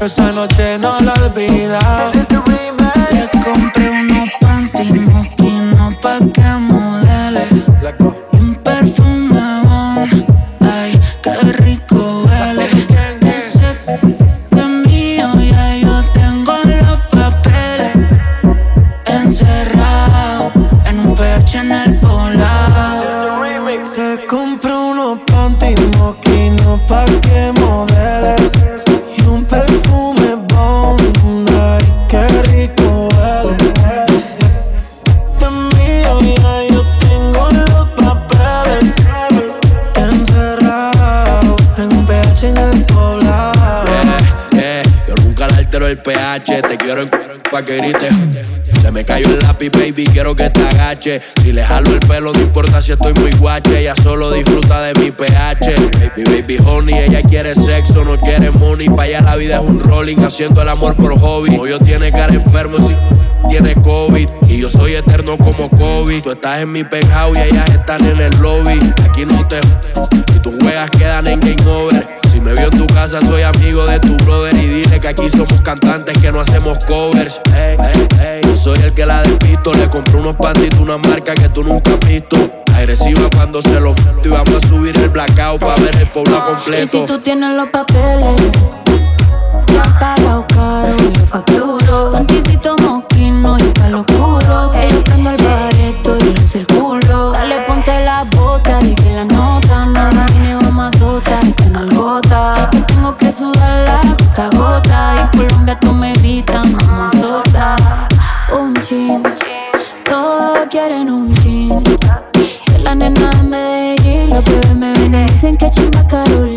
Esa 0.00 0.32
noche 0.32 0.78
no 0.78 0.98
la 1.00 1.14
olvidaba. 1.14 2.12
Ella 56.80 57.22
quiere 57.22 57.54
sexo, 57.54 58.04
no 58.04 58.18
quiere 58.18 58.50
money. 58.50 58.88
Pa' 58.88 59.02
allá 59.02 59.20
la 59.20 59.36
vida 59.36 59.56
es 59.56 59.62
un 59.62 59.78
rolling, 59.78 60.16
haciendo 60.18 60.62
el 60.62 60.68
amor 60.68 60.96
por 60.96 61.18
hobby. 61.18 61.56
Hoyo 61.56 61.78
tiene 61.78 62.10
cara 62.10 62.32
enfermo, 62.34 62.78
si 62.78 62.96
tiene 63.48 63.74
COVID. 63.74 64.28
Y 64.48 64.58
yo 64.58 64.70
soy 64.70 64.94
eterno 64.94 65.36
como 65.36 65.68
COVID. 65.70 66.22
Tú 66.22 66.30
estás 66.30 66.62
en 66.62 66.72
mi 66.72 66.84
penthouse 66.84 67.38
y 67.38 67.42
ellas 67.42 67.68
están 67.70 68.04
en 68.04 68.20
el 68.20 68.32
lobby. 68.40 68.78
Aquí 69.08 69.26
no 69.26 69.46
te. 69.46 69.60
Si 70.32 70.38
tus 70.40 70.54
juegas 70.60 70.90
quedan 70.90 71.26
en 71.26 71.40
game 71.40 71.70
over. 71.70 72.22
Me 72.52 72.58
vio 72.58 72.64
en 72.70 72.86
tu 72.86 72.86
casa, 72.94 73.18
soy 73.22 73.42
amigo 73.42 73.82
de 73.86 73.98
tu 74.00 74.14
brother. 74.24 74.54
Y 74.54 74.66
dile 74.66 75.00
que 75.00 75.08
aquí 75.08 75.26
somos 75.30 75.62
cantantes 75.62 76.18
que 76.18 76.30
no 76.30 76.38
hacemos 76.38 76.84
covers. 76.84 77.40
Ey, 77.56 77.78
ey, 77.80 78.08
ey. 78.20 78.40
Yo 78.44 78.54
soy 78.58 78.78
el 78.80 78.92
que 78.92 79.06
la 79.06 79.22
despisto. 79.22 79.72
Le 79.72 79.88
compré 79.88 80.16
unos 80.16 80.36
pantitos, 80.36 80.78
una 80.80 80.98
marca 80.98 81.34
que 81.34 81.48
tú 81.48 81.64
nunca 81.64 81.92
has 81.92 82.00
visto. 82.06 82.36
Agresiva 82.76 83.30
cuando 83.34 83.62
se 83.62 83.80
lo 83.80 83.94
meto. 83.94 84.20
Y 84.24 84.28
vamos 84.28 84.62
a 84.62 84.68
subir 84.68 84.98
el 84.98 85.08
blackout 85.08 85.60
para 85.60 85.76
ver 85.80 85.96
el 85.96 86.10
pueblo 86.10 86.36
Y 86.36 86.52
completo. 86.52 86.88
si 86.90 87.06
tú 87.06 87.18
tienes 87.20 87.54
los 87.56 87.68
papeles 87.70 88.36
Te 89.66 89.78
has 89.78 89.88
pagado 89.98 90.46
caro 90.48 90.96
y 90.98 91.18
lo 91.18 91.26
facturo 91.26 92.12
Panticito 92.12 92.74
moquino 92.78 93.58
y 93.58 93.62
palo 93.78 94.00
oscuro 94.00 94.72
Que 94.72 94.88
yo 94.90 95.04
prendo 95.04 95.30
el 95.30 95.36
bareto 95.44 96.16
y 96.18 96.41
dicen 115.42 115.56
que 115.56 115.68
chimba 115.72 116.06
Karol 116.06 116.51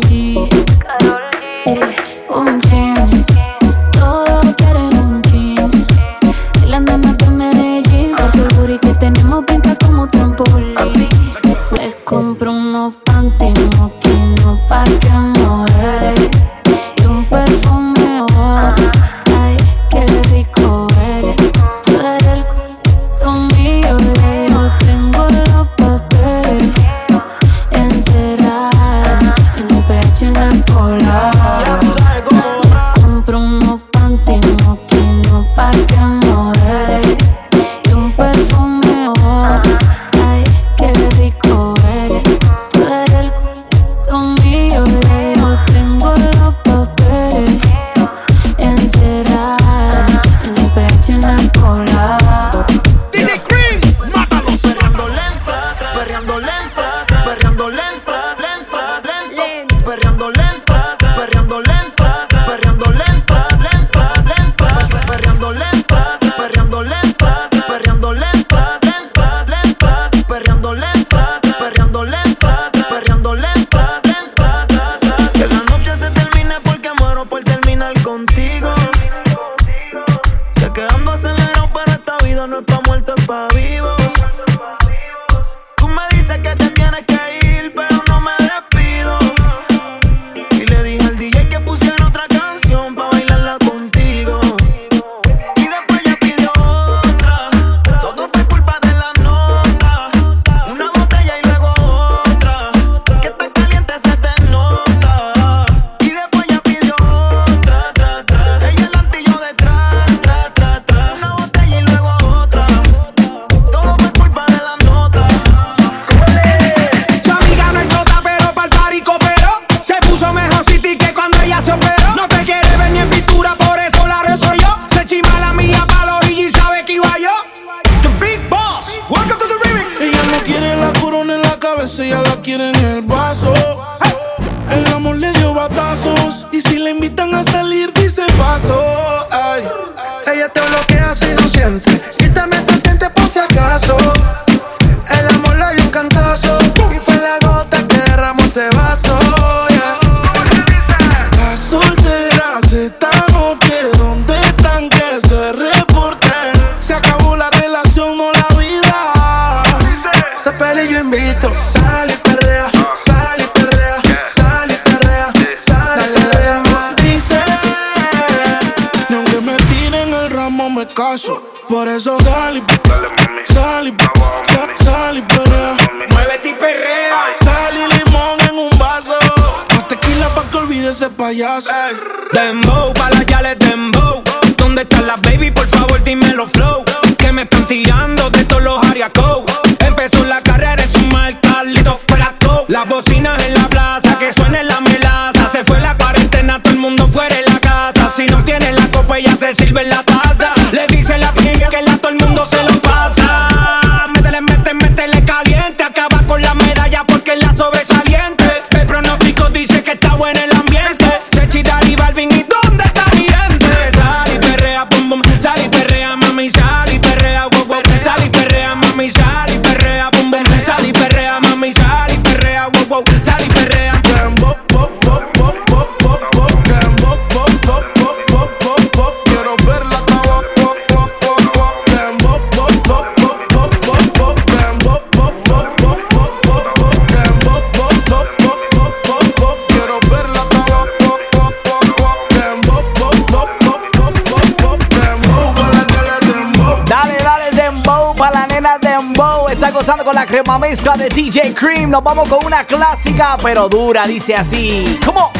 Está 249.56 249.70
gozando 249.70 250.04
con 250.04 250.14
la 250.14 250.26
crema 250.26 250.58
mezcla 250.58 250.98
de 250.98 251.08
TJ 251.08 251.54
Cream. 251.54 251.88
Nos 251.88 252.04
vamos 252.04 252.28
con 252.28 252.44
una 252.44 252.64
clásica 252.64 253.38
pero 253.42 253.70
dura. 253.70 254.06
Dice 254.06 254.34
así. 254.34 254.98
¿Cómo? 255.02 255.32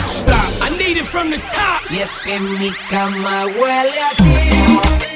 Y 1.91 1.99
es 1.99 2.23
que 2.23 2.41
mi 2.41 2.73
cama 2.89 3.45
huele. 3.45 5.16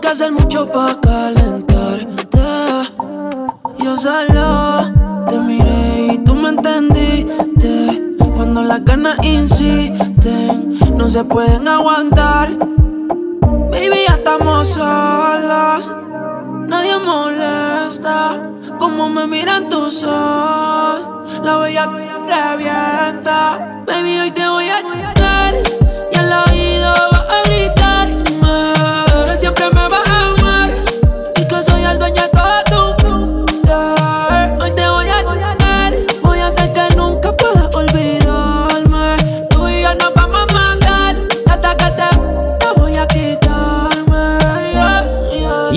que 0.00 0.08
hacer 0.08 0.32
mucho 0.32 0.68
para 0.68 1.00
calentarte. 1.00 2.38
Yo 3.78 3.96
solo 3.96 5.26
te 5.28 5.38
miré 5.40 6.14
y 6.14 6.18
tú 6.18 6.34
me 6.34 6.50
entendiste. 6.50 8.02
Cuando 8.34 8.62
las 8.62 8.84
ganas 8.84 9.16
insisten, 9.22 10.78
no 10.96 11.08
se 11.08 11.24
pueden 11.24 11.68
aguantar. 11.68 12.50
Baby, 13.70 13.98
ya 14.08 14.14
estamos 14.14 14.68
solos. 14.68 15.90
Nadie 16.66 16.98
molesta 16.98 18.50
como 18.78 19.08
me 19.08 19.26
miran 19.26 19.68
tus 19.68 20.02
ojos. 20.02 21.08
La 21.42 21.56
bella 21.58 21.86
revienta. 21.86 23.82
Baby, 23.86 24.18
hoy 24.18 24.30
te 24.32 24.48
voy 24.48 24.68
a 24.68 24.82
dar 25.14 25.54
y 26.12 26.16
al 26.16 26.50
oído. 26.50 27.15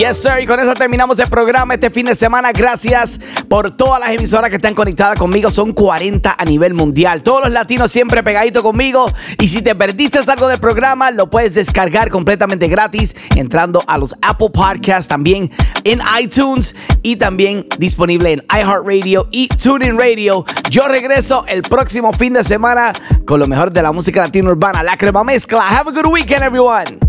Yes, 0.09 0.23
sir. 0.23 0.39
Y 0.41 0.47
con 0.47 0.59
eso 0.59 0.73
terminamos 0.73 1.19
el 1.19 1.27
programa 1.27 1.75
este 1.75 1.91
fin 1.91 2.05
de 2.07 2.15
semana. 2.15 2.51
Gracias 2.51 3.19
por 3.47 3.75
todas 3.77 3.99
las 3.99 4.09
emisoras 4.09 4.49
que 4.49 4.55
están 4.55 4.73
conectadas 4.73 5.19
conmigo. 5.19 5.51
Son 5.51 5.71
40 5.71 6.35
a 6.35 6.45
nivel 6.45 6.73
mundial. 6.73 7.21
Todos 7.21 7.43
los 7.43 7.51
latinos 7.51 7.91
siempre 7.91 8.23
pegaditos 8.23 8.63
conmigo. 8.63 9.05
Y 9.39 9.49
si 9.49 9.61
te 9.61 9.75
perdiste 9.75 10.19
algo 10.25 10.47
del 10.47 10.59
programa, 10.59 11.11
lo 11.11 11.29
puedes 11.29 11.53
descargar 11.53 12.09
completamente 12.09 12.67
gratis 12.67 13.15
entrando 13.35 13.83
a 13.85 13.97
los 13.97 14.15
Apple 14.21 14.49
Podcasts, 14.51 15.07
también 15.07 15.51
en 15.83 16.01
iTunes 16.19 16.75
y 17.03 17.17
también 17.17 17.67
disponible 17.77 18.31
en 18.31 18.45
iHeartRadio 18.49 19.27
y 19.31 19.47
TuneIn 19.47 19.99
Radio. 19.99 20.43
Yo 20.71 20.87
regreso 20.87 21.45
el 21.47 21.61
próximo 21.61 22.13
fin 22.13 22.33
de 22.33 22.43
semana 22.43 22.93
con 23.25 23.39
lo 23.39 23.47
mejor 23.47 23.71
de 23.71 23.83
la 23.83 23.91
música 23.91 24.21
latino 24.21 24.49
urbana, 24.49 24.81
la 24.81 24.97
crema 24.97 25.23
mezcla. 25.23 25.67
Have 25.67 25.89
a 25.89 25.91
good 25.91 26.11
weekend, 26.11 26.41
everyone. 26.41 27.08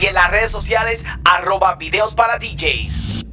y 0.00 0.06
en 0.06 0.14
las 0.14 0.30
redes 0.30 0.50
sociales 0.50 1.04
arroba 1.24 1.76
videos 1.76 2.14
para 2.14 2.38
DJs. 2.38 3.29